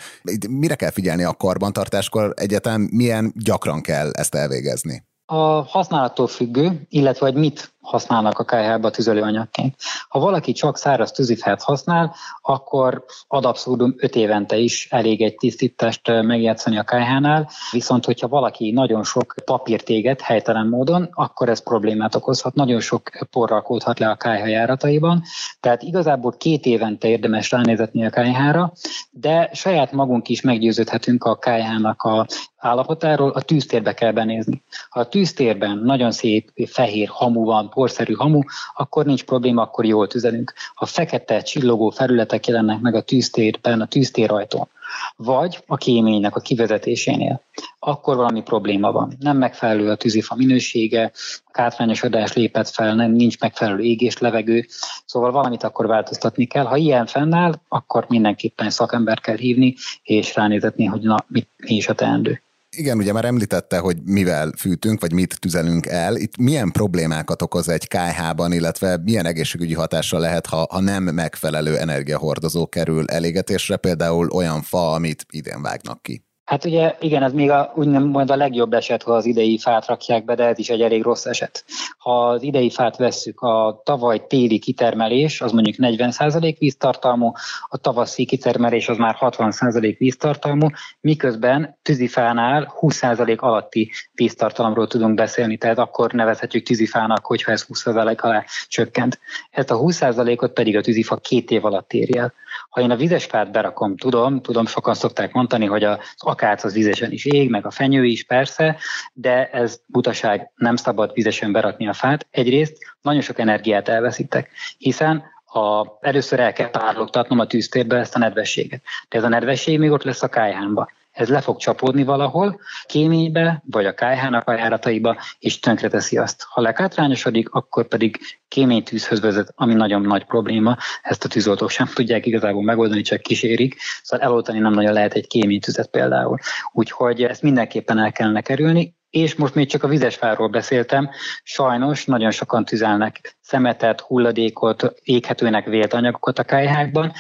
Mire 0.49 0.75
kell 0.75 0.91
figyelni 0.91 1.23
a 1.23 1.35
karbantartáskor? 1.35 2.33
Egyetem 2.37 2.89
milyen 2.93 3.33
gyakran 3.37 3.81
kell 3.81 4.11
ezt 4.11 4.35
elvégezni? 4.35 5.05
A 5.27 5.63
használattól 5.63 6.27
függő, 6.27 6.87
illetve 6.89 7.27
hogy 7.27 7.35
mit 7.35 7.74
használnak 7.85 8.39
a 8.39 8.45
kájhába 8.45 8.91
tüzelőanyagként. 8.91 9.75
Ha 10.09 10.19
valaki 10.19 10.53
csak 10.53 10.77
száraz 10.77 11.13
tűzifát 11.13 11.63
használ, 11.63 12.15
akkor 12.41 13.05
ad 13.29 13.45
abszurdum 13.45 13.95
5 13.97 14.15
évente 14.15 14.57
is 14.57 14.89
elég 14.91 15.23
egy 15.23 15.35
tisztítást 15.35 16.23
megjátszani 16.23 16.79
a 16.79 16.83
kájhánál, 16.83 17.49
viszont 17.71 18.05
hogyha 18.05 18.29
valaki 18.29 18.71
nagyon 18.71 19.05
sok 19.05 19.35
papírt 19.45 19.89
éget 19.89 20.21
helytelen 20.21 20.67
módon, 20.67 21.09
akkor 21.13 21.49
ez 21.49 21.63
problémát 21.63 22.15
okozhat, 22.15 22.55
nagyon 22.55 22.81
sok 22.81 23.11
porral 23.31 23.63
kódhat 23.63 23.99
le 23.99 24.09
a 24.09 24.17
kájha 24.17 24.47
járataiban, 24.47 25.23
tehát 25.61 25.83
igazából 25.83 26.33
két 26.33 26.67
évente 26.67 27.09
érdemes 27.09 27.51
ránézetni 27.51 28.07
a 28.07 28.11
kájhára, 28.11 28.73
de 29.11 29.51
saját 29.53 29.93
magunk 29.93 30.29
is 30.29 30.41
meggyőződhetünk 30.41 31.25
a 31.25 31.37
kájhának 31.37 32.03
a 32.03 32.27
állapotáról, 32.57 33.31
a 33.31 33.43
tűztérbe 33.43 33.95
kell 33.95 34.13
benézni. 34.13 34.63
Ha 34.89 35.01
a 35.01 35.09
tűztérben 35.09 35.79
nagyon 35.79 36.11
szép 36.11 36.51
fehér 36.67 37.09
hamu 37.09 37.45
van, 37.45 37.71
porszerű 37.75 38.13
hamu, 38.13 38.41
akkor 38.75 39.05
nincs 39.05 39.25
probléma, 39.25 39.63
akkor 39.63 39.85
jól 39.85 40.07
tüzelünk. 40.07 40.53
Ha 40.75 40.87
fekete, 40.87 41.43
csillogó 41.43 41.91
felületek 41.91 42.47
jelennek 42.47 42.81
meg 42.81 42.95
a 42.95 43.03
tűztérben, 43.03 43.81
a 43.81 43.87
tűztérrajtón, 43.87 44.69
vagy 45.17 45.65
a 45.67 45.77
kéménynek 45.77 46.37
a 46.37 46.41
kivezetésénél, 46.41 47.43
akkor 47.79 48.17
valami 48.17 48.43
probléma 48.43 48.93
van. 48.93 49.13
Nem 49.19 49.37
megfelelő 49.37 49.91
a 49.91 49.97
tűzifa 49.97 50.35
minősége, 50.35 51.13
a 51.45 51.51
kátrányosodás 51.51 52.33
lépett 52.33 52.69
fel, 52.69 52.95
nem, 52.95 53.13
nincs 53.13 53.39
megfelelő 53.39 53.83
égés, 53.83 54.19
levegő, 54.19 54.67
szóval 55.05 55.31
valamit 55.31 55.63
akkor 55.63 55.87
változtatni 55.87 56.45
kell. 56.45 56.65
Ha 56.65 56.77
ilyen 56.77 57.07
fennáll, 57.07 57.55
akkor 57.69 58.05
mindenképpen 58.09 58.71
szakember 58.71 59.21
kell 59.21 59.37
hívni, 59.37 59.75
és 60.03 60.35
ránézetni, 60.35 60.85
hogy 60.85 61.01
na, 61.01 61.25
mit, 61.29 61.49
mi 61.57 61.75
is 61.75 61.89
a 61.89 61.95
teendő. 61.95 62.43
Igen, 62.77 62.99
ugye 62.99 63.13
már 63.13 63.25
említette, 63.25 63.79
hogy 63.79 63.97
mivel 64.05 64.53
fűtünk, 64.59 65.01
vagy 65.01 65.13
mit 65.13 65.41
tüzelünk 65.41 65.87
el. 65.87 66.17
Itt 66.17 66.37
milyen 66.37 66.71
problémákat 66.71 67.43
okoz 67.43 67.69
egy 67.69 67.89
KH-ban, 67.89 68.53
illetve 68.53 68.99
milyen 69.05 69.27
egészségügyi 69.27 69.75
hatással 69.75 70.21
lehet, 70.21 70.47
ha, 70.47 70.67
ha 70.71 70.81
nem 70.81 71.03
megfelelő 71.03 71.79
energiahordozó 71.79 72.69
kerül 72.69 73.05
elégetésre, 73.07 73.77
például 73.77 74.29
olyan 74.29 74.63
fa, 74.63 74.93
amit 74.93 75.27
idén 75.31 75.63
vágnak 75.63 76.03
ki? 76.03 76.25
Hát 76.45 76.65
ugye 76.65 76.97
igen, 77.01 77.23
ez 77.23 77.33
még 77.33 77.51
a, 77.51 77.73
úgy 77.75 77.87
nem 77.87 78.03
majd 78.03 78.31
a 78.31 78.37
legjobb 78.37 78.73
eset, 78.73 79.03
ha 79.03 79.13
az 79.13 79.25
idei 79.25 79.59
fát 79.59 79.87
rakják 79.87 80.25
be, 80.25 80.35
de 80.35 80.45
ez 80.45 80.59
is 80.59 80.69
egy 80.69 80.81
elég 80.81 81.03
rossz 81.03 81.27
eset. 81.27 81.65
Ha 81.99 82.29
az 82.29 82.43
idei 82.43 82.71
fát 82.71 82.97
vesszük, 82.97 83.41
a 83.41 83.81
tavaly 83.85 84.27
téli 84.27 84.59
kitermelés 84.59 85.41
az 85.41 85.53
mondjuk 85.53 85.77
40% 85.79 86.57
víztartalmú, 86.59 87.33
a 87.69 87.77
tavaszi 87.77 88.25
kitermelés 88.25 88.89
az 88.89 88.97
már 88.97 89.17
60% 89.21 89.95
víztartalmú, 89.99 90.67
miközben 91.01 91.79
tűzifánál 91.83 92.75
20% 92.81 93.39
alatti 93.39 93.91
víztartalomról 94.15 94.87
tudunk 94.87 95.15
beszélni, 95.15 95.57
tehát 95.57 95.79
akkor 95.79 96.13
nevezhetjük 96.13 96.67
tűzifának, 96.67 97.25
hogyha 97.25 97.53
ez 97.53 97.67
20% 97.69 98.21
alá 98.21 98.45
csökkent. 98.69 99.19
Ezt 99.51 99.71
a 99.71 99.79
20%-ot 99.79 100.53
pedig 100.53 100.77
a 100.77 100.81
tűzifa 100.81 101.17
két 101.17 101.51
év 101.51 101.65
alatt 101.65 101.93
éri 101.93 102.19
el. 102.19 102.33
Ha 102.71 102.81
én 102.81 102.91
a 102.91 102.97
vizes 102.97 103.25
fát 103.25 103.51
berakom, 103.51 103.97
tudom, 103.97 104.41
tudom, 104.41 104.67
sokan 104.67 104.95
szokták 104.95 105.33
mondani, 105.33 105.67
hogy 105.67 105.85
az 105.85 105.99
akác 106.35 106.65
az 106.65 106.73
vizesen 106.73 107.13
is 107.13 107.25
ég, 107.25 107.51
meg 107.51 107.67
a 107.67 107.71
fenyő 107.71 108.05
is 108.05 108.25
persze, 108.25 108.77
de 109.13 109.51
ez 109.51 109.81
butaság, 109.87 110.51
nem 110.57 110.77
szabad 110.77 111.11
vizesen 111.15 111.53
berakni 111.53 111.89
a 111.89 111.93
fát. 111.93 112.27
Egyrészt 112.31 112.77
nagyon 113.03 113.21
sok 113.21 113.39
energiát 113.39 113.89
elveszítek, 113.89 114.51
hiszen 114.79 115.25
a, 115.47 115.87
először 116.01 116.41
el 116.41 116.53
kell 116.53 116.71
párlogtatnom 116.71 117.39
a 117.39 117.47
tűztérbe 117.47 117.97
ezt 117.97 118.15
a 118.15 118.19
nedvességet. 118.19 118.83
De 119.09 119.19
ez 119.19 119.25
a 119.25 119.29
nedvesség 119.29 119.79
még 119.79 119.91
ott 119.91 120.03
lesz 120.03 120.23
a 120.23 120.29
kájhámba 120.29 120.89
ez 121.15 121.29
le 121.29 121.41
fog 121.41 121.57
csapódni 121.57 122.05
valahol, 122.05 122.61
kéménybe, 122.87 123.63
vagy 123.71 123.87
a 123.87 123.95
kájhának 123.95 124.49
a 124.49 124.53
járataiba, 124.53 125.17
és 125.39 125.59
tönkreteszi 125.59 126.17
azt. 126.17 126.45
Ha 126.49 126.61
lekátrányosodik, 126.61 127.51
akkor 127.51 127.89
pedig 127.89 128.19
kéménytűzhöz 128.49 129.21
vezet, 129.21 129.53
ami 129.55 129.75
nagyon 129.75 130.03
nagy 130.03 130.25
probléma. 130.25 130.77
Ezt 131.03 131.25
a 131.25 131.29
tűzoltók 131.29 131.71
sem 131.71 131.87
tudják 131.95 132.27
igazából 132.27 132.63
megoldani, 132.63 133.01
csak 133.01 133.21
kísérik. 133.21 133.77
Szóval 134.03 134.27
eloltani 134.27 134.59
nem 134.59 134.73
nagyon 134.73 134.93
lehet 134.93 135.15
egy 135.15 135.27
kéménytüzet 135.27 135.91
például. 135.91 136.39
Úgyhogy 136.73 137.23
ezt 137.23 137.43
mindenképpen 137.43 137.99
el 137.99 138.13
kellene 138.13 138.41
kerülni, 138.41 138.95
és 139.11 139.35
most 139.35 139.55
még 139.55 139.69
csak 139.69 139.83
a 139.83 139.89
vizes 139.89 140.17
fáról 140.17 140.49
beszéltem, 140.49 141.11
sajnos 141.43 142.05
nagyon 142.05 142.31
sokan 142.31 142.65
tüzelnek 142.65 143.37
szemetet, 143.41 144.01
hulladékot, 144.01 144.95
éghetőnek 145.03 145.67
vélt 145.67 145.93
anyagokat 145.93 146.39
a 146.39 146.45
kájhákban, 146.45 147.13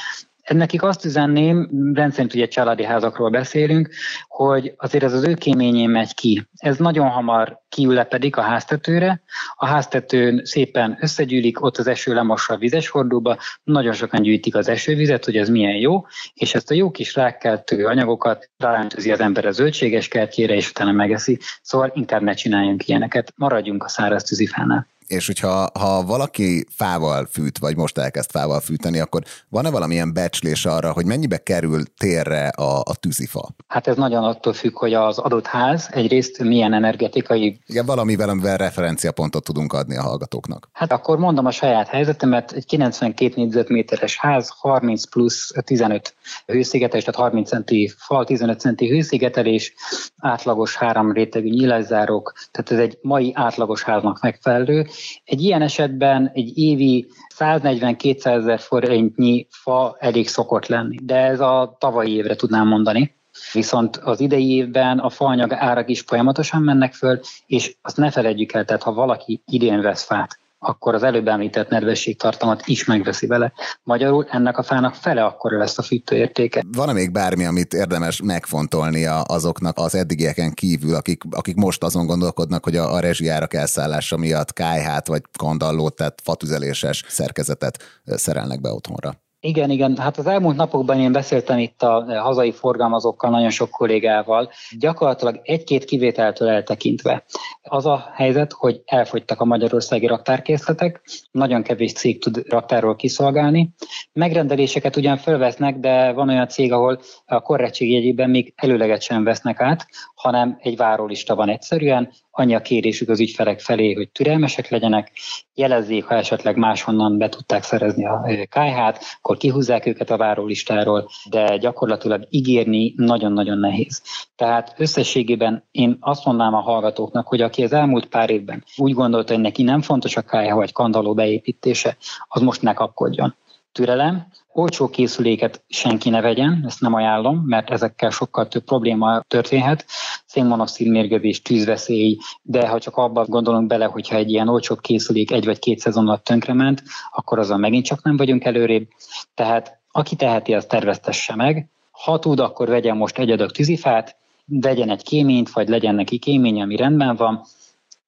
Nekik 0.49 0.83
azt 0.83 1.05
üzenném, 1.05 1.69
rendszerint 1.95 2.35
ugye 2.35 2.47
családi 2.47 2.85
házakról 2.85 3.31
beszélünk, 3.31 3.89
hogy 4.29 4.75
azért 4.77 5.05
ez 5.05 5.13
az 5.13 5.25
ő 5.25 5.35
kéményén 5.35 5.91
megy 5.91 6.15
ki. 6.15 6.49
Ez 6.57 6.77
nagyon 6.77 7.09
hamar 7.09 7.63
kiülepedik 7.69 8.37
a 8.37 8.41
háztetőre, 8.41 9.23
a 9.55 9.67
háztetőn 9.67 10.45
szépen 10.45 10.99
összegyűlik, 11.01 11.63
ott 11.63 11.77
az 11.77 11.87
eső 11.87 12.15
lemossa 12.15 12.55
a 12.55 12.57
vizes 12.57 12.89
hordóba, 12.89 13.37
nagyon 13.63 13.93
sokan 13.93 14.23
gyűjtik 14.23 14.55
az 14.55 14.69
esővizet, 14.69 15.25
hogy 15.25 15.37
ez 15.37 15.49
milyen 15.49 15.77
jó, 15.77 16.07
és 16.35 16.55
ezt 16.55 16.71
a 16.71 16.75
jó 16.75 16.91
kis 16.91 17.15
rákkeltő 17.15 17.87
anyagokat 17.87 18.51
rántőzi 18.57 19.13
az 19.13 19.21
ember 19.21 19.47
a 19.47 19.51
zöldséges 19.51 20.09
kertjére, 20.09 20.55
és 20.55 20.71
utána 20.71 20.93
megeszi. 20.93 21.39
Szóval 21.63 21.93
inkább 21.95 22.23
ne 22.23 22.35
csináljunk 22.35 22.89
ilyeneket, 22.89 23.33
maradjunk 23.37 23.85
a 23.85 23.89
száraz 23.89 24.23
tűzifánál 24.23 24.87
és 25.15 25.27
hogyha 25.27 25.71
ha 25.79 26.03
valaki 26.03 26.67
fával 26.71 27.27
fűt, 27.33 27.59
vagy 27.59 27.77
most 27.77 27.99
elkezd 27.99 28.31
fával 28.31 28.61
fűteni, 28.61 29.01
akkor 29.01 29.23
van-e 29.49 29.71
valamilyen 29.71 30.13
becslés 30.13 30.67
arra, 30.67 30.93
hogy 30.93 31.07
mennyibe 31.07 31.39
kerül 31.39 31.83
térre 31.99 32.49
a, 32.49 32.79
a 32.79 32.95
tűzifa? 33.01 33.49
Hát 33.67 33.87
ez 33.87 33.97
nagyon 33.97 34.25
attól 34.25 34.53
függ, 34.53 34.79
hogy 34.79 34.95
az 34.95 35.19
adott 35.19 35.47
ház 35.47 35.89
egyrészt 35.93 36.39
milyen 36.39 36.73
energetikai... 36.73 37.61
Igen, 37.67 37.87
valamivel, 37.87 38.29
amivel 38.29 38.57
referenciapontot 38.57 39.45
tudunk 39.45 39.73
adni 39.73 39.97
a 39.97 40.03
hallgatóknak. 40.03 40.69
Hát 40.73 40.93
akkor 40.93 41.19
mondom 41.19 41.47
a 41.47 41.51
saját 41.51 41.89
helyzetemet, 41.89 42.53
egy 42.53 42.67
92 42.67 43.33
négyzetméteres 43.37 44.19
ház, 44.19 44.53
30 44.59 45.05
plusz 45.05 45.53
15 45.65 46.15
hőszigetelés, 46.47 47.05
tehát 47.05 47.21
30 47.21 47.49
centi 47.49 47.93
fal, 47.97 48.25
15 48.25 48.61
centi 48.61 48.89
hőszigetelés, 48.89 49.75
átlagos 50.19 50.77
három 50.77 51.13
rétegű 51.13 51.49
nyílászárók, 51.49 52.33
tehát 52.51 52.71
ez 52.71 52.89
egy 52.89 52.99
mai 53.03 53.33
átlagos 53.35 53.83
háznak 53.83 54.21
megfelelő, 54.21 54.87
egy 55.25 55.43
ilyen 55.43 55.63
esetben 55.63 56.31
egy 56.35 56.59
évi 56.59 57.07
140-200 57.39 58.27
ezer 58.27 58.61
forintnyi 58.61 59.47
fa 59.51 59.97
elég 59.99 60.29
szokott 60.29 60.67
lenni, 60.67 60.97
de 61.03 61.17
ez 61.17 61.41
a 61.41 61.77
tavalyi 61.79 62.13
évre 62.13 62.37
tudnám 62.37 62.69
mondani. 62.69 63.15
Viszont 63.53 63.97
az 63.97 64.21
idei 64.21 64.51
évben 64.55 64.99
a 64.99 65.11
faanyag 65.11 65.53
árak 65.53 65.89
is 65.89 66.01
folyamatosan 66.01 66.63
mennek 66.63 66.93
föl, 66.93 67.21
és 67.47 67.77
azt 67.83 67.97
ne 67.97 68.11
felejtjük 68.11 68.53
el, 68.53 68.65
tehát 68.65 68.83
ha 68.83 68.93
valaki 68.93 69.43
idén 69.47 69.81
vesz 69.81 70.05
fát, 70.05 70.39
akkor 70.65 70.95
az 70.95 71.03
előbb 71.03 71.29
említett 71.29 71.69
nedvességtartalmat 71.69 72.67
is 72.67 72.85
megveszi 72.85 73.27
vele. 73.27 73.53
Magyarul 73.83 74.27
ennek 74.31 74.59
a 74.59 74.63
fának 74.63 74.95
fele 74.95 75.25
akkor 75.25 75.53
lesz 75.53 75.79
a 75.79 75.83
fűtőértéke. 75.83 76.63
Van-e 76.73 76.93
még 76.93 77.13
bármi, 77.13 77.45
amit 77.45 77.75
érdemes 77.75 78.23
megfontolnia 78.23 79.21
azoknak 79.21 79.79
az 79.79 79.95
eddigieken 79.95 80.53
kívül, 80.55 80.95
akik, 80.95 81.23
akik 81.31 81.57
most 81.57 81.83
azon 81.83 82.07
gondolkodnak, 82.07 82.65
hogy 82.65 82.77
a, 82.77 82.93
a 82.93 83.01
rezsijárak 83.01 83.55
elszállása 83.55 84.17
miatt 84.17 84.53
kájhát 84.53 85.07
vagy 85.07 85.23
kandallót, 85.39 85.97
tehát 85.97 86.21
fatüzeléses 86.23 87.05
szerkezetet 87.09 88.03
szerelnek 88.05 88.61
be 88.61 88.73
otthonra? 88.73 89.24
Igen, 89.47 89.71
igen. 89.71 89.97
Hát 89.97 90.19
az 90.19 90.27
elmúlt 90.27 90.57
napokban 90.57 91.01
én 91.01 91.13
beszéltem 91.13 91.59
itt 91.59 91.83
a 91.83 92.21
hazai 92.23 92.53
forgalmazókkal, 92.53 93.31
nagyon 93.31 93.51
sok 93.51 93.71
kollégával, 93.71 94.51
gyakorlatilag 94.79 95.41
egy-két 95.43 95.85
kivételtől 95.85 96.49
eltekintve. 96.49 97.25
Az 97.63 97.87
a 97.87 98.11
helyzet, 98.15 98.53
hogy 98.53 98.83
elfogytak 98.85 99.41
a 99.41 99.45
magyarországi 99.45 100.07
raktárkészletek, 100.07 101.03
nagyon 101.31 101.63
kevés 101.63 101.93
cég 101.93 102.21
tud 102.23 102.43
raktárról 102.49 102.97
kiszolgálni. 102.97 103.71
Megrendeléseket 104.13 104.97
ugyan 104.97 105.17
fölvesznek, 105.17 105.79
de 105.79 106.13
van 106.13 106.29
olyan 106.29 106.49
cég, 106.49 106.73
ahol 106.73 107.01
a 107.27 107.41
korrektség 107.41 107.91
jegyében 107.91 108.31
még 108.31 108.53
előleget 108.57 109.03
sem 109.03 109.25
vesznek 109.25 109.61
át, 109.61 109.87
hanem 110.25 110.59
egy 110.61 110.77
várólista 110.77 111.35
van 111.35 111.49
egyszerűen, 111.49 112.13
annyi 112.31 112.55
a 112.55 112.61
kérésük 112.61 113.09
az 113.09 113.21
ügyfelek 113.21 113.61
felé, 113.61 113.93
hogy 113.93 114.11
türelmesek 114.11 114.69
legyenek, 114.69 115.13
jelezzék, 115.55 116.05
ha 116.05 116.15
esetleg 116.15 116.57
máshonnan 116.57 117.19
be 117.19 117.29
tudták 117.29 117.63
szerezni 117.63 118.07
a 118.07 118.25
kájhát, 118.49 119.05
akkor 119.19 119.37
kihúzzák 119.37 119.87
őket 119.87 120.11
a 120.11 120.17
várólistáról, 120.17 121.09
de 121.31 121.57
gyakorlatilag 121.57 122.27
ígérni 122.31 122.95
nagyon-nagyon 122.97 123.59
nehéz. 123.59 124.03
Tehát 124.37 124.75
összességében 124.77 125.65
én 125.71 125.97
azt 126.01 126.25
mondanám 126.25 126.55
a 126.55 126.61
hallgatóknak, 126.61 127.27
hogy 127.27 127.41
aki 127.41 127.63
az 127.63 127.73
elmúlt 127.73 128.07
pár 128.07 128.31
évben 128.31 128.65
úgy 128.77 128.93
gondolta, 128.93 129.33
hogy 129.33 129.43
neki 129.43 129.63
nem 129.63 129.81
fontos 129.81 130.17
a 130.17 130.23
kájha 130.23 130.57
vagy 130.57 130.73
kandaló 130.73 131.15
beépítése, 131.15 131.97
az 132.29 132.43
most 132.43 132.63
ne 132.63 132.73
kapkodjon. 132.73 133.35
Türelem, 133.75 134.27
olcsó 134.53 134.89
készüléket 134.89 135.65
senki 135.69 136.11
ne 136.11 136.21
vegyen, 136.21 136.63
ezt 136.67 136.81
nem 136.81 136.95
ajánlom, 136.95 137.43
mert 137.47 137.71
ezekkel 137.71 138.11
sokkal 138.11 138.49
több 138.49 138.65
probléma 138.65 139.21
történhet. 139.21 139.85
Szénmonoxid 140.27 140.89
mérgezés, 140.89 141.43
tűzveszély, 141.43 142.19
de 142.43 142.69
ha 142.69 142.79
csak 142.81 142.97
abban 142.97 143.27
gondolunk 143.29 143.67
bele, 143.67 143.85
hogyha 143.85 144.17
egy 144.17 144.31
ilyen 144.31 144.49
olcsóbb 144.49 144.81
készülék 144.81 145.31
egy 145.31 145.45
vagy 145.45 145.59
két 145.59 145.79
szezon 145.79 146.07
alatt 146.09 146.25
tönkrement, 146.25 146.83
akkor 147.13 147.39
azon 147.39 147.61
megint 147.61 147.85
csak 147.85 148.03
nem 148.03 148.17
vagyunk 148.17 148.45
előrébb. 148.45 148.89
Tehát 149.35 149.81
aki 149.91 150.17
teheti, 150.17 150.55
az 150.55 150.67
terveztesse 150.67 151.35
meg. 151.35 151.69
Ha 151.91 152.19
tud, 152.19 152.41
akkor 152.41 152.69
vegyen 152.69 152.97
most 152.97 153.19
egy 153.19 153.31
adag 153.31 153.51
tűzifát, 153.51 154.17
vegyen 154.45 154.91
egy 154.91 155.03
kéményt, 155.03 155.51
vagy 155.51 155.69
legyen 155.69 155.95
neki 155.95 156.19
kémény, 156.19 156.63
ami 156.63 156.77
rendben 156.77 157.17
van, 157.17 157.45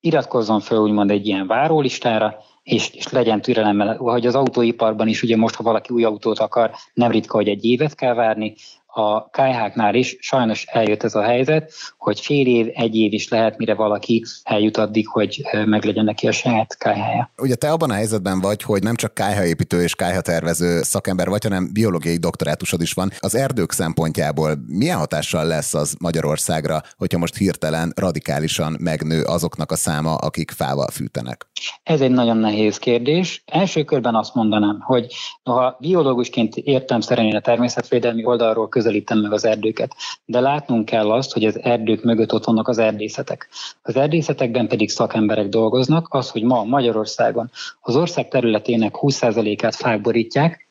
iratkozzon 0.00 0.60
fel 0.60 0.78
úgymond 0.78 1.10
egy 1.10 1.26
ilyen 1.26 1.46
várólistára, 1.46 2.36
és, 2.66 2.90
és 2.92 3.08
legyen 3.08 3.40
türelemmel, 3.40 3.96
hogy 3.96 4.26
az 4.26 4.34
autóiparban 4.34 5.08
is 5.08 5.22
ugye 5.22 5.36
most, 5.36 5.54
ha 5.54 5.62
valaki 5.62 5.94
új 5.94 6.04
autót 6.04 6.38
akar, 6.38 6.70
nem 6.94 7.10
ritka, 7.10 7.36
hogy 7.36 7.48
egy 7.48 7.64
évet 7.64 7.94
kell 7.94 8.14
várni, 8.14 8.54
a 8.86 9.30
KH-knál 9.30 9.94
is 9.94 10.16
sajnos 10.20 10.64
eljött 10.64 11.02
ez 11.02 11.14
a 11.14 11.22
helyzet, 11.22 11.72
hogy 11.98 12.20
fél 12.20 12.46
év, 12.46 12.66
egy 12.74 12.96
év 12.96 13.12
is 13.12 13.28
lehet, 13.28 13.58
mire 13.58 13.74
valaki 13.74 14.24
eljut 14.44 14.76
addig, 14.76 15.08
hogy 15.08 15.42
meglegyen 15.64 16.04
neki 16.04 16.28
a 16.28 16.32
saját 16.32 16.76
KH-ja. 16.78 17.30
Ugye 17.36 17.54
te 17.54 17.72
abban 17.72 17.90
a 17.90 17.94
helyzetben 17.94 18.40
vagy, 18.40 18.62
hogy 18.62 18.82
nem 18.82 18.94
csak 18.94 19.14
KH-építő 19.14 19.82
és 19.82 19.94
KH-tervező 19.94 20.82
szakember 20.82 21.28
vagy, 21.28 21.42
hanem 21.42 21.72
biológiai 21.72 22.16
doktorátusod 22.16 22.80
is 22.80 22.92
van. 22.92 23.10
Az 23.18 23.34
erdők 23.34 23.72
szempontjából 23.72 24.54
milyen 24.66 24.98
hatással 24.98 25.46
lesz 25.46 25.74
az 25.74 25.96
Magyarországra, 25.98 26.80
hogyha 26.96 27.18
most 27.18 27.36
hirtelen 27.36 27.92
radikálisan 27.96 28.76
megnő 28.80 29.22
azoknak 29.22 29.70
a 29.70 29.76
száma, 29.76 30.14
akik 30.14 30.50
fával 30.50 30.88
fűtenek? 30.90 31.46
Ez 31.82 32.00
egy 32.00 32.10
nagyon 32.10 32.36
nehéz 32.36 32.78
kérdés. 32.78 33.42
Első 33.46 33.84
körben 33.84 34.14
azt 34.14 34.34
mondanám, 34.34 34.80
hogy 34.80 35.14
ha 35.42 35.76
biológusként 35.80 36.56
értem 36.56 37.00
szerint 37.00 37.34
a 37.34 37.40
természetvédelmi 37.40 38.24
oldalról 38.24 38.68
közel 38.68 38.84
közelítem 38.86 39.18
meg 39.18 39.32
az 39.32 39.44
erdőket. 39.44 39.94
De 40.24 40.40
látnunk 40.40 40.84
kell 40.84 41.12
azt, 41.12 41.32
hogy 41.32 41.44
az 41.44 41.62
erdők 41.62 42.02
mögött 42.02 42.32
ott 42.32 42.44
vannak 42.44 42.68
az 42.68 42.78
erdészetek. 42.78 43.48
Az 43.82 43.96
erdészetekben 43.96 44.68
pedig 44.68 44.90
szakemberek 44.90 45.48
dolgoznak, 45.48 46.06
az, 46.10 46.30
hogy 46.30 46.42
ma 46.42 46.64
Magyarországon 46.64 47.50
az 47.80 47.96
ország 47.96 48.28
területének 48.28 48.94
20%-át 49.00 49.74
fák 49.74 50.00
borítják, 50.00 50.68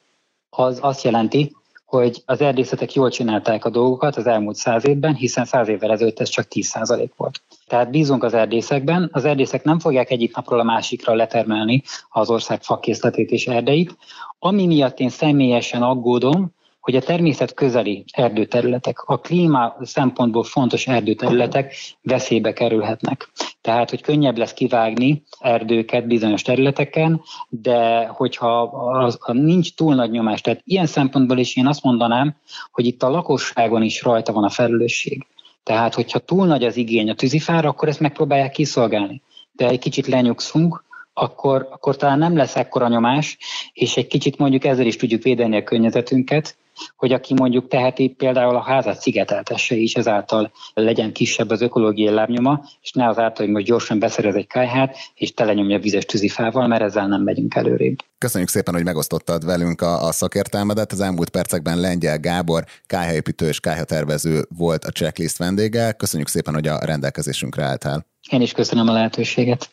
az 0.49 0.79
azt 0.81 1.03
jelenti, 1.03 1.55
hogy 1.85 2.23
az 2.25 2.41
erdészetek 2.41 2.93
jól 2.93 3.09
csinálták 3.09 3.65
a 3.65 3.69
dolgokat 3.69 4.15
az 4.15 4.27
elmúlt 4.27 4.55
száz 4.55 4.87
évben, 4.87 5.15
hiszen 5.15 5.45
száz 5.45 5.67
évvel 5.67 5.91
ezelőtt 5.91 6.19
ez 6.19 6.29
csak 6.29 6.45
10% 6.49 7.09
volt. 7.17 7.41
Tehát 7.67 7.89
bízunk 7.89 8.23
az 8.23 8.33
erdészekben, 8.33 9.09
az 9.11 9.25
erdészek 9.25 9.63
nem 9.63 9.79
fogják 9.79 10.11
egyik 10.11 10.35
napról 10.35 10.59
a 10.59 10.63
másikra 10.63 11.13
letermelni 11.13 11.83
az 12.09 12.29
ország 12.29 12.63
fakészletét 12.63 13.31
és 13.31 13.47
erdeit. 13.47 13.97
Ami 14.39 14.65
miatt 14.65 14.99
én 14.99 15.09
személyesen 15.09 15.83
aggódom, 15.83 16.53
hogy 16.85 16.95
a 16.95 17.01
természet 17.01 17.53
közeli 17.53 18.03
erdőterületek, 18.11 19.01
a 19.01 19.19
klíma 19.19 19.75
szempontból 19.81 20.43
fontos 20.43 20.87
erdőterületek 20.87 21.73
veszélybe 22.01 22.53
kerülhetnek. 22.53 23.29
Tehát, 23.61 23.89
hogy 23.89 24.01
könnyebb 24.01 24.37
lesz 24.37 24.53
kivágni 24.53 25.23
erdőket 25.39 26.07
bizonyos 26.07 26.41
területeken, 26.41 27.21
de 27.49 28.07
hogyha 28.07 28.61
az, 28.61 29.17
az 29.19 29.35
nincs 29.35 29.73
túl 29.75 29.95
nagy 29.95 30.11
nyomás, 30.11 30.41
tehát 30.41 30.61
ilyen 30.65 30.85
szempontból 30.85 31.37
is 31.37 31.55
én 31.55 31.67
azt 31.67 31.83
mondanám, 31.83 32.35
hogy 32.71 32.85
itt 32.85 33.03
a 33.03 33.09
lakosságon 33.09 33.83
is 33.83 34.01
rajta 34.01 34.33
van 34.33 34.43
a 34.43 34.49
felelősség. 34.49 35.25
Tehát, 35.63 35.93
hogyha 35.93 36.19
túl 36.19 36.45
nagy 36.45 36.63
az 36.63 36.77
igény 36.77 37.09
a 37.09 37.15
tűzifára, 37.15 37.69
akkor 37.69 37.87
ezt 37.87 37.99
megpróbálják 37.99 38.51
kiszolgálni. 38.51 39.21
De 39.51 39.67
egy 39.67 39.79
kicsit 39.79 40.07
lenyugszunk, 40.07 40.83
akkor, 41.13 41.67
akkor 41.71 41.95
talán 41.95 42.17
nem 42.17 42.35
lesz 42.35 42.55
ekkora 42.55 42.87
nyomás, 42.87 43.37
és 43.73 43.97
egy 43.97 44.07
kicsit 44.07 44.37
mondjuk 44.37 44.65
ezzel 44.65 44.85
is 44.85 44.95
tudjuk 44.95 45.23
védeni 45.23 45.57
a 45.57 45.63
környezetünket, 45.63 46.55
hogy 46.95 47.11
aki 47.11 47.33
mondjuk 47.33 47.67
teheti 47.67 48.07
például 48.07 48.55
a 48.55 48.61
házat 48.61 48.99
szigeteltesse 48.99 49.75
is, 49.75 49.93
ezáltal 49.93 50.51
legyen 50.73 51.13
kisebb 51.13 51.49
az 51.49 51.61
ökológiai 51.61 52.13
lábnyoma, 52.13 52.63
és 52.81 52.91
ne 52.91 53.07
azáltal, 53.07 53.45
hogy 53.45 53.53
most 53.53 53.65
gyorsan 53.65 53.99
beszerez 53.99 54.35
egy 54.35 54.47
kájhát, 54.47 54.97
és 55.15 55.33
telenyomja 55.33 55.79
vizes 55.79 56.05
tűzifával, 56.05 56.67
mert 56.67 56.81
ezzel 56.81 57.07
nem 57.07 57.21
megyünk 57.21 57.55
előrébb. 57.55 57.95
Köszönjük 58.17 58.49
szépen, 58.49 58.73
hogy 58.73 58.83
megosztottad 58.83 59.45
velünk 59.45 59.81
a, 59.81 60.07
a 60.07 60.11
szakértelmedet. 60.11 60.91
Az 60.91 60.99
elmúlt 60.99 61.29
percekben 61.29 61.79
Lengyel 61.79 62.19
Gábor, 62.19 62.63
kájhaépítő 62.85 63.47
és 63.47 63.59
kájhatervező 63.59 64.41
volt 64.57 64.85
a 64.85 64.89
checklist 64.91 65.37
vendége. 65.37 65.91
Köszönjük 65.91 66.27
szépen, 66.27 66.53
hogy 66.53 66.67
a 66.67 66.79
rendelkezésünkre 66.85 67.63
álltál. 67.63 68.05
Én 68.29 68.41
is 68.41 68.51
köszönöm 68.51 68.87
a 68.87 68.93
lehetőséget. 68.93 69.69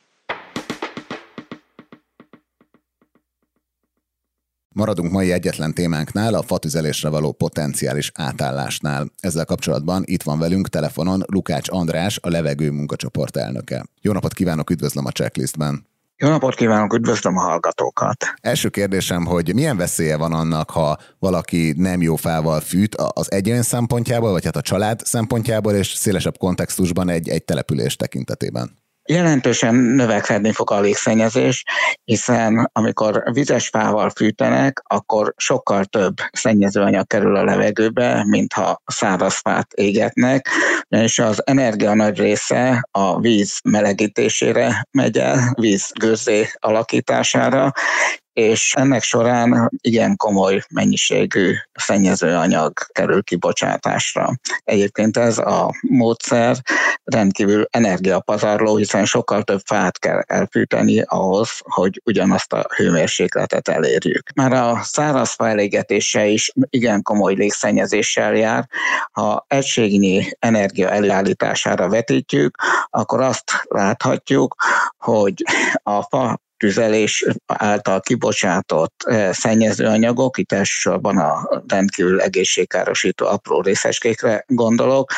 Maradunk 4.72 5.12
mai 5.12 5.32
egyetlen 5.32 5.74
témánknál, 5.74 6.34
a 6.34 6.42
fatüzelésre 6.42 7.08
való 7.08 7.32
potenciális 7.32 8.10
átállásnál. 8.14 9.06
Ezzel 9.20 9.44
kapcsolatban 9.44 10.02
itt 10.06 10.22
van 10.22 10.38
velünk 10.38 10.68
telefonon 10.68 11.22
Lukács 11.26 11.68
András, 11.70 12.18
a 12.22 12.28
levegő 12.28 12.70
munkacsoport 12.70 13.36
elnöke. 13.36 13.84
Jó 14.00 14.12
napot 14.12 14.32
kívánok, 14.32 14.70
üdvözlöm 14.70 15.06
a 15.06 15.10
checklistben! 15.10 15.86
Jó 16.16 16.28
napot 16.28 16.54
kívánok, 16.54 16.94
üdvözlöm 16.94 17.36
a 17.36 17.40
hallgatókat! 17.40 18.24
Első 18.40 18.68
kérdésem, 18.68 19.26
hogy 19.26 19.54
milyen 19.54 19.76
veszélye 19.76 20.16
van 20.16 20.32
annak, 20.32 20.70
ha 20.70 20.98
valaki 21.18 21.74
nem 21.76 22.02
jó 22.02 22.16
fával 22.16 22.60
fűt 22.60 22.94
az 22.94 23.32
egyén 23.32 23.62
szempontjából, 23.62 24.30
vagy 24.30 24.44
hát 24.44 24.56
a 24.56 24.60
család 24.60 25.00
szempontjából, 25.00 25.72
és 25.72 25.92
szélesebb 25.92 26.36
kontextusban 26.38 27.08
egy, 27.08 27.28
egy 27.28 27.44
település 27.44 27.96
tekintetében? 27.96 28.81
Jelentősen 29.04 29.74
növekedni 29.74 30.52
fog 30.52 30.70
a 30.70 30.80
légszennyezés, 30.80 31.64
hiszen 32.04 32.70
amikor 32.72 33.22
vizes 33.32 33.68
fával 33.68 34.10
fűtenek, 34.10 34.82
akkor 34.86 35.34
sokkal 35.36 35.84
több 35.84 36.14
szennyezőanyag 36.32 37.06
kerül 37.06 37.36
a 37.36 37.44
levegőbe, 37.44 38.24
mint 38.28 38.52
ha 38.52 38.82
száraz 38.84 39.38
fát 39.38 39.72
égetnek, 39.72 40.48
és 40.88 41.18
az 41.18 41.42
energia 41.46 41.94
nagy 41.94 42.18
része 42.18 42.88
a 42.90 43.20
víz 43.20 43.60
melegítésére 43.64 44.86
megy 44.90 45.18
el, 45.18 45.52
víz 45.54 45.90
gőzé 45.98 46.48
alakítására, 46.58 47.72
és 48.32 48.74
ennek 48.76 49.02
során 49.02 49.70
igen 49.80 50.16
komoly 50.16 50.62
mennyiségű 50.70 51.52
szennyezőanyag 51.72 52.72
kerül 52.92 53.22
kibocsátásra. 53.22 54.30
Egyébként 54.64 55.16
ez 55.16 55.38
a 55.38 55.74
módszer 55.80 56.56
rendkívül 57.04 57.66
energiapazarló, 57.70 58.76
hiszen 58.76 59.04
sokkal 59.04 59.42
több 59.42 59.60
fát 59.64 59.98
kell 59.98 60.22
elfűteni 60.26 61.00
ahhoz, 61.00 61.50
hogy 61.62 62.00
ugyanazt 62.04 62.52
a 62.52 62.66
hőmérsékletet 62.76 63.68
elérjük. 63.68 64.30
Már 64.34 64.52
a 64.52 64.80
száraz 64.82 65.34
elégetése 65.38 66.26
is 66.26 66.52
igen 66.70 67.02
komoly 67.02 67.34
légszennyezéssel 67.34 68.34
jár. 68.34 68.68
Ha 69.12 69.44
egységnyi 69.48 70.36
energia 70.38 70.90
előállításására 70.90 71.88
vetítjük, 71.88 72.62
akkor 72.90 73.20
azt 73.20 73.52
láthatjuk, 73.68 74.54
hogy 74.98 75.42
a 75.82 76.02
fa 76.02 76.40
tüzelés 76.62 77.26
által 77.46 78.00
kibocsátott 78.00 79.02
eh, 79.06 79.32
szennyezőanyagok, 79.32 80.38
itt 80.38 80.52
elsősorban 80.52 81.18
a 81.18 81.62
rendkívül 81.68 82.20
egészségkárosító 82.20 83.26
apró 83.26 83.60
részecskékre 83.60 84.44
gondolok, 84.46 85.10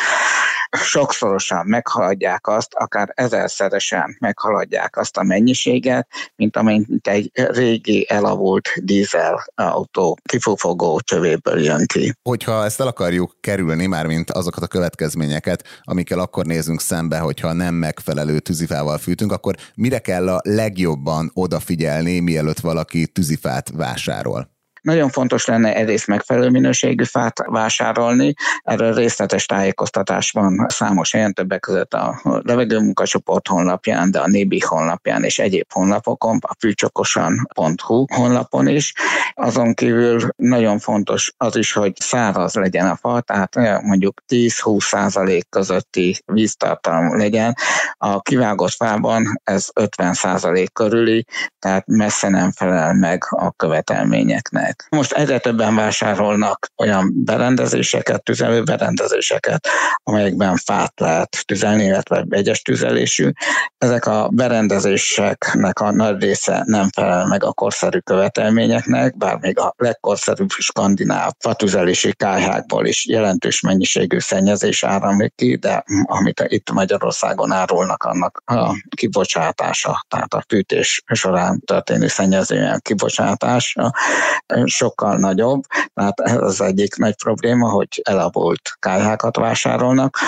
sokszorosan 0.71 1.67
meghaladják 1.67 2.47
azt, 2.47 2.75
akár 2.75 3.13
ezerszeresen 3.15 4.17
meghaladják 4.21 4.97
azt 4.97 5.17
a 5.17 5.23
mennyiséget, 5.23 6.09
mint 6.37 6.57
amint 6.57 7.07
egy 7.07 7.31
régi 7.33 8.07
elavult 8.11 8.69
dízel 8.77 9.45
autó 9.55 10.19
kifufogó 10.23 11.01
csövéből 11.01 11.63
jön 11.65 11.87
ki. 11.87 12.15
Hogyha 12.23 12.65
ezt 12.65 12.81
el 12.81 12.87
akarjuk 12.87 13.37
kerülni, 13.41 13.87
már 13.87 14.07
mint 14.07 14.31
azokat 14.31 14.63
a 14.63 14.67
következményeket, 14.67 15.65
amikkel 15.83 16.19
akkor 16.19 16.47
nézünk 16.47 16.81
szembe, 16.81 17.19
hogyha 17.19 17.53
nem 17.53 17.75
megfelelő 17.75 18.39
tűzifával 18.39 18.99
fűtünk, 18.99 19.33
akkor 19.33 19.55
mire 19.75 19.99
kell 19.99 20.29
a 20.29 20.41
legjobban 20.45 21.31
odafigyelni, 21.35 22.21
mielőtt 22.21 22.61
valaki 22.61 23.07
tűzifát 23.07 23.71
vásárol? 23.77 24.54
Nagyon 24.85 25.11
fontos 25.11 25.45
lenne 25.45 25.75
egyrészt 25.75 26.07
megfelelő 26.07 26.51
minőségű 26.51 27.05
fát 27.05 27.41
vásárolni, 27.47 28.35
erről 28.63 28.95
részletes 28.95 29.47
tájékoztatás 29.47 30.31
van 30.31 30.67
számos 30.69 31.13
helyen, 31.13 31.33
többek 31.33 31.61
között 31.61 31.95
a 31.95 32.21
levegőmunkacsoport 32.23 33.49
honlapján, 33.49 34.11
de 34.11 34.21
a 34.21 34.29
Nébi 34.29 34.61
honlapján 34.61 35.25
és 35.25 35.39
egyéb 35.39 35.73
honlapokon, 35.73 36.39
a 36.41 36.57
fűcsokosan.hu 36.59 38.05
honlapon 38.15 38.69
is. 38.69 38.93
Azon 39.35 39.75
kívül 39.75 40.29
nagyon 40.37 40.79
fontos 40.79 41.33
az 41.37 41.57
is, 41.57 41.73
hogy 41.73 41.93
száraz 41.97 42.55
legyen 42.55 42.87
a 42.87 42.97
fa, 42.97 43.21
tehát 43.21 43.83
mondjuk 43.83 44.23
10-20 44.29 44.81
százalék 44.81 45.49
közötti 45.49 46.17
víztartalom 46.25 47.17
legyen. 47.17 47.55
A 47.97 48.21
kivágott 48.21 48.73
fában 48.73 49.41
ez 49.45 49.69
50 49.75 50.15
százalék 50.15 50.73
körüli, 50.73 51.25
tehát 51.59 51.87
messze 51.87 52.29
nem 52.29 52.53
felel 52.53 52.95
meg 52.95 53.23
a 53.29 53.53
követelményeknek 53.53 54.74
emberek. 54.75 54.87
Most 54.89 55.13
egyre 55.13 55.39
többen 55.39 55.75
vásárolnak 55.75 56.71
olyan 56.77 57.13
berendezéseket, 57.15 58.23
tüzelő 58.23 58.63
berendezéseket, 58.63 59.69
amelyekben 60.03 60.57
fát 60.57 60.93
lehet 61.01 61.47
tüzelni, 61.47 61.85
illetve 61.85 62.25
egyes 62.29 62.63
tüzelésű. 62.63 63.31
Ezek 63.79 64.07
a 64.07 64.29
berendezéseknek 64.29 65.81
a 65.81 65.93
nagy 65.93 66.23
része 66.23 66.63
nem 66.67 66.89
felel 66.91 67.27
meg 67.27 67.45
a 67.45 67.53
korszerű 67.53 67.99
követelményeknek, 67.99 69.17
bár 69.17 69.39
még 69.41 69.59
a 69.59 69.75
legkorszerűbb 69.77 70.51
skandináv 70.51 71.31
fatüzelési 71.39 72.13
kályhákból 72.13 72.87
is 72.87 73.07
jelentős 73.07 73.61
mennyiségű 73.61 74.19
szennyezés 74.19 74.85
áramlik 74.85 75.35
ki, 75.35 75.57
de 75.57 75.85
amit 76.03 76.45
itt 76.49 76.71
Magyarországon 76.71 77.53
árulnak, 77.53 78.03
annak 78.03 78.43
a 78.45 78.77
kibocsátása, 78.97 80.05
tehát 80.09 80.35
a 80.35 80.45
fűtés 80.49 81.03
során 81.13 81.61
történő 81.61 82.07
szennyezően 82.07 82.81
kibocsátása 82.83 83.93
sokkal 84.67 85.17
nagyobb, 85.17 85.63
tehát 85.95 86.21
ez 86.21 86.37
az 86.37 86.61
egyik 86.61 86.97
nagy 86.97 87.17
probléma, 87.17 87.69
hogy 87.69 88.01
elavult 88.05 88.61
kályhákat 88.79 89.37
vásárolnak. 89.37 90.19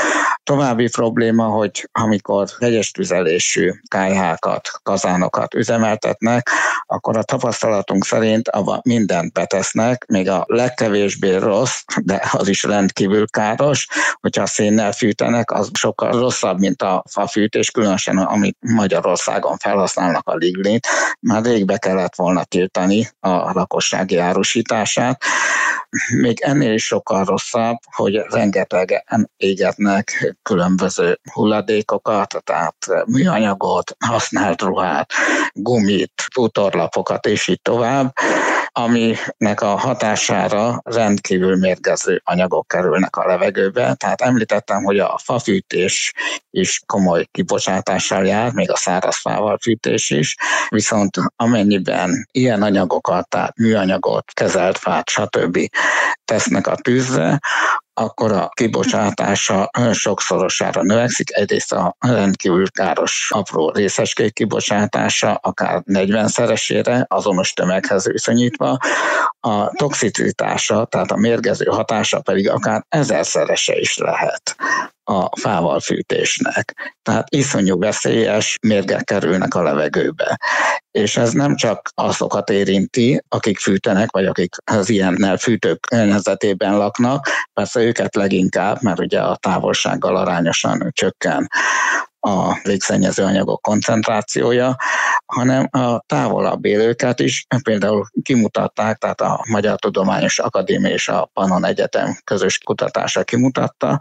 További 0.46 0.88
probléma, 0.90 1.44
hogy 1.44 1.88
amikor 1.92 2.46
vegyes 2.58 2.90
tüzelésű 2.90 3.72
kályhákat, 3.88 4.68
kazánokat 4.82 5.54
üzemeltetnek, 5.54 6.50
akkor 6.86 7.16
a 7.16 7.22
tapasztalatunk 7.22 8.04
szerint 8.04 8.48
abban 8.48 8.80
mindent 8.82 9.32
betesznek, 9.32 10.04
még 10.08 10.28
a 10.28 10.44
legkevésbé 10.46 11.34
rossz, 11.34 11.80
de 12.02 12.22
az 12.32 12.48
is 12.48 12.62
rendkívül 12.62 13.28
káros, 13.28 13.86
hogyha 14.20 14.46
szénnel 14.46 14.92
fűtenek, 14.92 15.50
az 15.50 15.70
sokkal 15.72 16.10
rosszabb, 16.10 16.58
mint 16.58 16.82
a 16.82 17.04
fafűtés, 17.10 17.70
különösen 17.70 18.16
amit 18.16 18.56
Magyarországon 18.60 19.56
felhasználnak 19.56 20.28
a 20.28 20.34
liglét. 20.34 20.86
Már 21.20 21.42
rég 21.42 21.64
be 21.64 21.78
kellett 21.78 22.14
volna 22.14 22.44
tiltani 22.44 23.08
a 23.20 23.52
lakossági 23.52 24.18
árusítását. 24.18 25.22
Még 26.16 26.40
ennél 26.40 26.72
is 26.72 26.84
sokkal 26.86 27.24
rosszabb, 27.24 27.76
hogy 27.90 28.16
rengetegen 28.16 29.30
égetnek 29.36 30.34
különböző 30.42 31.20
hulladékokat, 31.32 32.42
tehát 32.44 32.76
műanyagot, 33.06 33.96
használt 34.06 34.62
ruhát, 34.62 35.10
gumit, 35.52 36.22
bútorlapokat 36.34 37.26
és 37.26 37.48
így 37.48 37.62
tovább, 37.62 38.12
aminek 38.78 39.60
a 39.60 39.76
hatására 39.76 40.80
rendkívül 40.84 41.56
mérgező 41.56 42.20
anyagok 42.24 42.68
kerülnek 42.68 43.16
a 43.16 43.26
levegőbe. 43.26 43.94
Tehát 43.94 44.20
említettem, 44.20 44.82
hogy 44.82 44.98
a 44.98 45.20
fafűtés 45.22 46.12
is 46.50 46.80
komoly 46.86 47.26
kibocsátással 47.30 48.26
jár, 48.26 48.52
még 48.52 48.70
a 48.70 48.76
szárazfával 48.76 49.58
fűtés 49.62 50.10
is, 50.10 50.34
viszont 50.68 51.16
amennyiben 51.36 52.28
ilyen 52.32 52.62
anyagokat, 52.62 53.28
tehát 53.28 53.56
műanyagot, 53.56 54.32
kezelt 54.32 54.78
fát, 54.78 55.08
stb. 55.08 55.58
tesznek 56.24 56.66
a 56.66 56.74
tűzre, 56.74 57.38
akkor 57.98 58.32
a 58.32 58.48
kibocsátása 58.48 59.70
sokszorosára 59.92 60.82
növekszik. 60.82 61.36
Egyrészt 61.36 61.72
a 61.72 61.96
rendkívül 61.98 62.70
káros 62.70 63.30
apró 63.34 63.70
részecskék 63.70 64.32
kibocsátása 64.32 65.34
akár 65.34 65.82
40-szeresére 65.86 67.06
azonos 67.06 67.52
tömeghez 67.52 68.06
viszonyítva, 68.06 68.78
a 69.40 69.70
toxicitása, 69.70 70.84
tehát 70.84 71.10
a 71.10 71.16
mérgező 71.16 71.64
hatása 71.64 72.20
pedig 72.20 72.50
akár 72.50 72.84
ezerszerese 72.88 73.78
is 73.78 73.96
lehet 73.96 74.56
a 75.08 75.36
fával 75.40 75.80
fűtésnek. 75.80 76.94
Tehát 77.02 77.26
iszonyú 77.30 77.78
veszélyes 77.78 78.56
mérgek 78.66 79.04
kerülnek 79.04 79.54
a 79.54 79.62
levegőbe. 79.62 80.38
És 80.96 81.16
ez 81.16 81.32
nem 81.32 81.56
csak 81.56 81.90
azokat 81.94 82.50
érinti, 82.50 83.22
akik 83.28 83.58
fűtenek, 83.58 84.10
vagy 84.10 84.26
akik 84.26 84.54
az 84.64 84.88
ilyennel 84.88 85.36
fűtők 85.36 85.80
környezetében 85.80 86.76
laknak, 86.76 87.26
persze 87.52 87.80
őket 87.80 88.14
leginkább, 88.14 88.82
mert 88.82 88.98
ugye 88.98 89.20
a 89.20 89.36
távolsággal 89.36 90.16
arányosan 90.16 90.90
csökken 90.92 91.48
a 92.20 92.58
légszennyező 92.62 93.22
anyagok 93.22 93.62
koncentrációja, 93.62 94.76
hanem 95.26 95.68
a 95.70 95.98
távolabb 96.06 96.64
élőket 96.64 97.20
is 97.20 97.46
például 97.62 98.06
kimutatták, 98.22 98.98
tehát 98.98 99.20
a 99.20 99.44
Magyar 99.50 99.78
Tudományos 99.78 100.38
Akadémia 100.38 100.90
és 100.90 101.08
a 101.08 101.30
Pannon 101.32 101.64
Egyetem 101.64 102.18
közös 102.24 102.58
kutatása 102.58 103.24
kimutatta, 103.24 104.00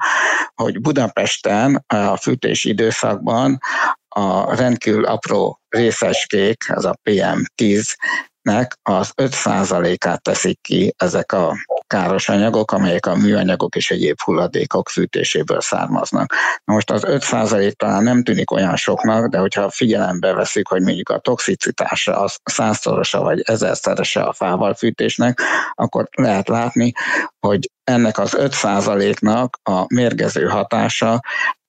hogy 0.54 0.82
Budapesten 0.82 1.84
a 1.88 2.18
fűtési 2.18 2.70
időszakban 2.70 3.60
a 4.08 4.56
rendkívül 4.56 5.06
apró 5.06 5.60
részecskék, 5.76 6.64
ez 6.68 6.86
a 6.86 6.98
PM10 7.04 7.94
nek 8.42 8.78
az 8.84 9.12
5%-át 9.16 10.22
teszik 10.22 10.62
ki 10.62 10.94
ezek 10.98 11.32
a 11.32 11.56
káros 11.88 12.30
anyagok, 12.30 12.72
amelyek 12.72 13.06
a 13.06 13.16
műanyagok 13.16 13.76
és 13.76 13.92
egyéb 13.92 14.20
hulladékok 14.22 14.90
fűtéséből 14.90 15.62
származnak. 15.62 16.34
Na 16.64 16.74
most 16.74 16.92
az 16.92 17.04
5% 17.06 17.72
talán 17.72 18.04
nem 18.04 18.24
tűnik 18.24 18.52
olyan 18.52 18.76
soknak, 18.76 19.28
de 19.28 19.38
hogyha 19.38 19.70
figyelembe 19.70 20.34
veszik, 20.34 20.68
hogy 20.68 20.82
mondjuk 20.82 21.10
a 21.10 21.20
toxicitása 21.20 22.20
az 22.20 22.38
százszorosa 22.44 23.22
vagy 23.22 23.42
ezerszerese 23.46 24.22
a 24.22 24.34
fával 24.34 24.74
fűtésnek, 24.74 25.42
akkor 25.74 26.08
lehet 26.12 26.48
látni, 26.48 26.92
hogy 27.40 27.70
ennek 27.84 28.18
az 28.18 28.36
5%-nak 28.38 29.60
a 29.64 29.86
mérgező 29.94 30.46
hatása 30.48 31.22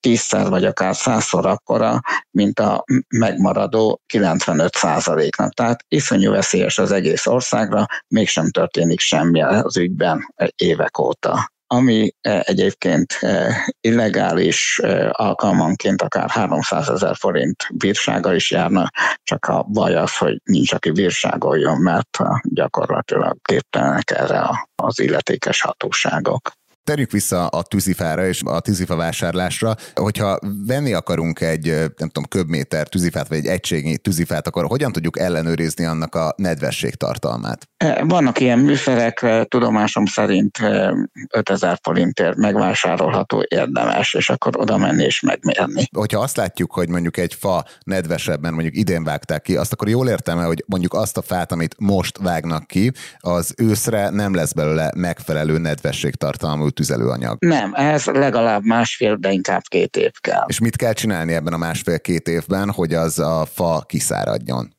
tízszer 0.07 0.49
vagy 0.49 0.65
akár 0.65 0.97
százszor 0.97 1.47
akkora, 1.47 2.01
mint 2.31 2.61
a 2.61 2.85
megmaradó 3.09 4.01
95 4.07 4.75
százaléknak. 4.75 5.53
Tehát 5.53 5.85
iszonyú 5.89 6.31
veszélyes 6.31 6.79
az 6.79 6.93
egész 6.93 7.27
országra, 7.27 7.87
mégsem 8.09 8.51
történik 8.51 9.01
semmi 9.01 9.43
az 9.43 9.77
ügyben 9.77 10.35
évek 10.57 10.99
óta 10.99 11.55
ami 11.69 12.15
e, 12.21 12.43
egyébként 12.47 13.13
e, 13.21 13.57
illegális 13.81 14.79
e, 14.83 15.09
alkalmanként 15.13 16.03
akár 16.03 16.31
300 16.31 16.89
ezer 16.89 17.17
forint 17.17 17.67
bírsággal 17.75 18.35
is 18.35 18.51
járna, 18.51 18.91
csak 19.23 19.45
a 19.45 19.63
baj 19.63 19.95
az, 19.95 20.17
hogy 20.17 20.41
nincs, 20.45 20.73
aki 20.73 20.91
bírságoljon, 20.91 21.79
mert 21.79 22.19
gyakorlatilag 22.43 23.37
képtelenek 23.43 24.11
erre 24.11 24.69
az 24.75 25.01
illetékes 25.01 25.61
hatóságok. 25.61 26.53
Terjük 26.87 27.11
vissza 27.11 27.47
a 27.47 27.63
tűzifára 27.63 28.27
és 28.27 28.43
a 28.45 28.61
tűzifa 28.61 28.97
vásárlásra. 28.97 29.75
Hogyha 29.95 30.39
venni 30.67 30.93
akarunk 30.93 31.41
egy, 31.41 31.65
nem 31.97 32.09
tudom, 32.09 32.25
köbméter 32.29 32.89
tűzifát, 32.89 33.29
vagy 33.29 33.39
egy 33.39 33.47
egységnyi 33.47 33.99
tűzifát, 33.99 34.47
akkor 34.47 34.65
hogyan 34.65 34.93
tudjuk 34.93 35.19
ellenőrizni 35.19 35.85
annak 35.85 36.15
a 36.15 36.35
nedvesség 36.37 36.95
tartalmát? 36.95 37.69
E, 37.77 38.05
vannak 38.05 38.41
ilyen 38.41 38.59
műszerek, 38.59 39.23
e, 39.23 39.45
tudomásom 39.45 40.05
szerint 40.05 40.59
5000 41.31 41.73
e, 41.73 41.79
forintért 41.83 42.37
megvásárolható 42.37 43.45
érdemes, 43.49 44.15
és 44.15 44.31
akkor 44.31 44.57
oda 44.57 44.77
menni 44.77 45.05
és 45.05 45.21
megmérni. 45.21 45.89
Hogyha 45.97 46.21
azt 46.21 46.37
látjuk, 46.37 46.73
hogy 46.73 46.89
mondjuk 46.89 47.17
egy 47.17 47.35
fa 47.35 47.65
nedvesebben, 47.85 48.53
mondjuk 48.53 48.77
idén 48.77 49.05
vágták 49.05 49.43
ki, 49.43 49.57
azt 49.57 49.73
akkor 49.73 49.89
jól 49.89 50.09
értem 50.09 50.39
hogy 50.39 50.65
mondjuk 50.67 50.95
azt 50.95 51.17
a 51.17 51.23
fát, 51.23 51.53
amit 51.53 51.75
most 51.79 52.19
vágnak 52.19 52.67
ki, 52.67 52.93
az 53.19 53.55
őszre 53.57 54.11
nem 54.11 54.35
lesz 54.35 54.53
belőle 54.53 54.93
megfelelő 54.97 55.59
nedvességtartalmú 55.59 56.75
tüzelőanyag. 56.77 57.37
Nem, 57.39 57.73
ez 57.75 58.05
legalább 58.05 58.65
másfél, 58.65 59.17
de 59.17 59.31
inkább 59.31 59.63
két 59.63 59.97
év 59.97 60.13
kell. 60.21 60.45
És 60.47 60.59
mit 60.59 60.77
kell 60.77 60.93
csinálni 60.93 61.33
ebben 61.33 61.53
a 61.53 61.57
másfél-két 61.57 62.29
évben, 62.29 62.71
hogy 62.71 62.95
az 62.95 63.19
a 63.19 63.47
fa 63.55 63.85
kiszáradjon? 63.87 64.75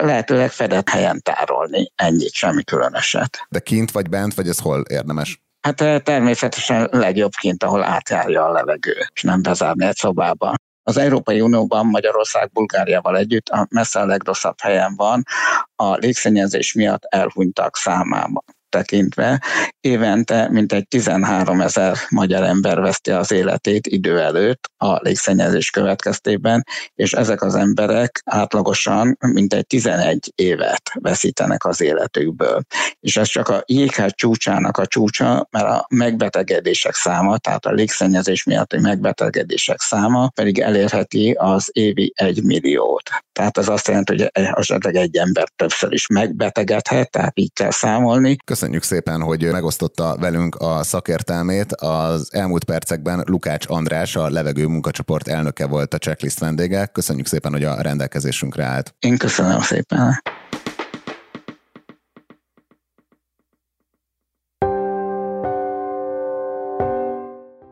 lehetőleg 0.00 0.50
fedett 0.50 0.88
helyen 0.88 1.22
tárolni, 1.22 1.92
ennyit, 1.94 2.32
semmi 2.32 2.64
különöset. 2.64 3.46
De 3.48 3.58
kint 3.58 3.90
vagy 3.90 4.08
bent, 4.08 4.34
vagy 4.34 4.48
ez 4.48 4.58
hol 4.58 4.84
érdemes? 4.88 5.42
Hát 5.60 6.02
természetesen 6.04 6.88
legjobb 6.90 7.32
kint, 7.40 7.62
ahol 7.62 7.82
átjárja 7.82 8.44
a 8.44 8.52
levegő, 8.52 8.94
és 9.14 9.22
nem 9.22 9.42
bezárni 9.42 9.86
egy 9.86 9.96
szobában. 9.96 10.54
Az 10.82 10.96
Európai 10.96 11.40
Unióban 11.40 11.86
Magyarország 11.86 12.50
Bulgáriával 12.52 13.16
együtt 13.16 13.48
a 13.48 13.66
messze 13.70 14.00
a 14.00 14.06
legrosszabb 14.06 14.60
helyen 14.60 14.94
van 14.96 15.22
a 15.76 15.94
légszennyezés 15.94 16.72
miatt 16.72 17.04
elhunytak 17.04 17.76
számában 17.76 18.44
tekintve 18.76 19.42
évente 19.80 20.48
mintegy 20.50 20.88
13 20.88 21.60
ezer 21.60 21.96
magyar 22.08 22.42
ember 22.42 22.80
veszti 22.80 23.10
az 23.10 23.32
életét 23.32 23.86
idő 23.86 24.20
előtt 24.20 24.70
a 24.76 24.98
légszennyezés 25.02 25.70
következtében, 25.70 26.64
és 26.94 27.12
ezek 27.12 27.42
az 27.42 27.54
emberek 27.54 28.22
átlagosan 28.24 29.16
mintegy 29.20 29.66
11 29.66 30.32
évet 30.34 30.90
veszítenek 30.94 31.64
az 31.64 31.80
életükből. 31.80 32.62
És 33.00 33.16
ez 33.16 33.28
csak 33.28 33.48
a 33.48 33.62
jéghegy 33.66 34.14
csúcsának 34.14 34.78
a 34.78 34.86
csúcsa, 34.86 35.48
mert 35.50 35.66
a 35.66 35.86
megbetegedések 35.88 36.94
száma, 36.94 37.38
tehát 37.38 37.66
a 37.66 37.72
légszennyezés 37.72 38.44
miatti 38.44 38.78
megbetegedések 38.78 39.80
száma 39.80 40.28
pedig 40.28 40.58
elérheti 40.58 41.30
az 41.38 41.70
évi 41.72 42.12
egy 42.14 42.42
milliót. 42.42 43.10
Tehát 43.32 43.58
ez 43.58 43.68
azt 43.68 43.88
jelenti, 43.88 44.12
hogy 44.12 44.30
esetleg 44.32 44.94
egy 44.94 45.16
ember 45.16 45.48
többször 45.56 45.92
is 45.92 46.06
megbetegedhet, 46.06 47.10
tehát 47.10 47.38
így 47.38 47.52
kell 47.52 47.70
számolni. 47.70 48.36
Köszönjük 48.66 48.88
szépen, 48.90 49.22
hogy 49.22 49.50
megosztotta 49.52 50.16
velünk 50.20 50.54
a 50.54 50.82
szakértelmét. 50.82 51.72
Az 51.72 52.28
elmúlt 52.32 52.64
percekben 52.64 53.22
Lukács 53.26 53.64
András, 53.68 54.16
a 54.16 54.28
levegő 54.28 54.66
munkacsoport 54.66 55.28
elnöke 55.28 55.66
volt 55.66 55.94
a 55.94 55.98
checklist 55.98 56.38
vendége. 56.38 56.86
Köszönjük 56.86 57.26
szépen, 57.26 57.52
hogy 57.52 57.64
a 57.64 57.80
rendelkezésünkre 57.80 58.64
állt. 58.64 58.94
Én 58.98 59.16
köszönöm 59.16 59.60
szépen. 59.60 60.22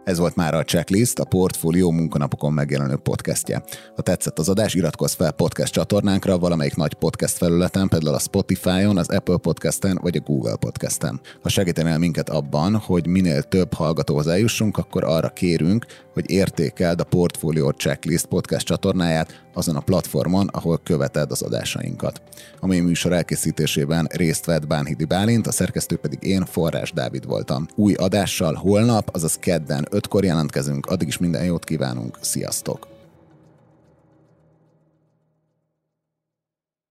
Ez 0.04 0.18
volt 0.18 0.36
már 0.36 0.54
a 0.54 0.64
Checklist, 0.64 1.18
a 1.18 1.24
Portfolio 1.24 1.90
munkanapokon 1.90 2.52
megjelenő 2.52 2.96
podcastje. 2.96 3.62
Ha 3.96 4.02
tetszett 4.02 4.38
az 4.38 4.48
adás, 4.48 4.74
iratkozz 4.74 5.14
fel 5.14 5.30
podcast 5.30 5.72
csatornánkra 5.72 6.38
valamelyik 6.38 6.76
nagy 6.76 6.94
podcast 6.94 7.36
felületen, 7.36 7.88
például 7.88 8.14
a 8.14 8.18
Spotify-on, 8.18 8.98
az 8.98 9.08
Apple 9.08 9.36
Podcast-en 9.36 9.98
vagy 10.02 10.16
a 10.16 10.20
Google 10.20 10.56
Podcast-en. 10.56 11.20
Ha 11.42 11.48
segítenél 11.48 11.98
minket 11.98 12.28
abban, 12.28 12.76
hogy 12.76 13.06
minél 13.06 13.42
több 13.42 13.72
hallgatóhoz 13.72 14.26
eljussunk, 14.26 14.78
akkor 14.78 15.04
arra 15.04 15.28
kérünk, 15.28 15.86
hogy 16.12 16.30
értékeld 16.30 17.00
a 17.00 17.04
Portfolio 17.04 17.70
Checklist 17.70 18.26
podcast 18.26 18.66
csatornáját 18.66 19.43
azon 19.54 19.76
a 19.76 19.80
platformon, 19.80 20.48
ahol 20.52 20.80
követed 20.82 21.30
az 21.30 21.42
adásainkat. 21.42 22.22
A 22.60 22.66
mai 22.66 22.80
műsor 22.80 23.12
elkészítésében 23.12 24.08
részt 24.12 24.44
vett 24.44 24.66
Bánhidi 24.66 25.04
Bálint, 25.04 25.46
a 25.46 25.52
szerkesztő 25.52 25.96
pedig 25.96 26.22
én, 26.22 26.44
Forrás 26.44 26.92
Dávid 26.92 27.26
voltam. 27.26 27.66
Új 27.74 27.94
adással 27.94 28.54
holnap, 28.54 29.08
azaz 29.12 29.34
kedden 29.34 29.86
ötkor 29.90 30.24
jelentkezünk, 30.24 30.86
addig 30.86 31.08
is 31.08 31.18
minden 31.18 31.44
jót 31.44 31.64
kívánunk, 31.64 32.18
sziasztok! 32.20 32.93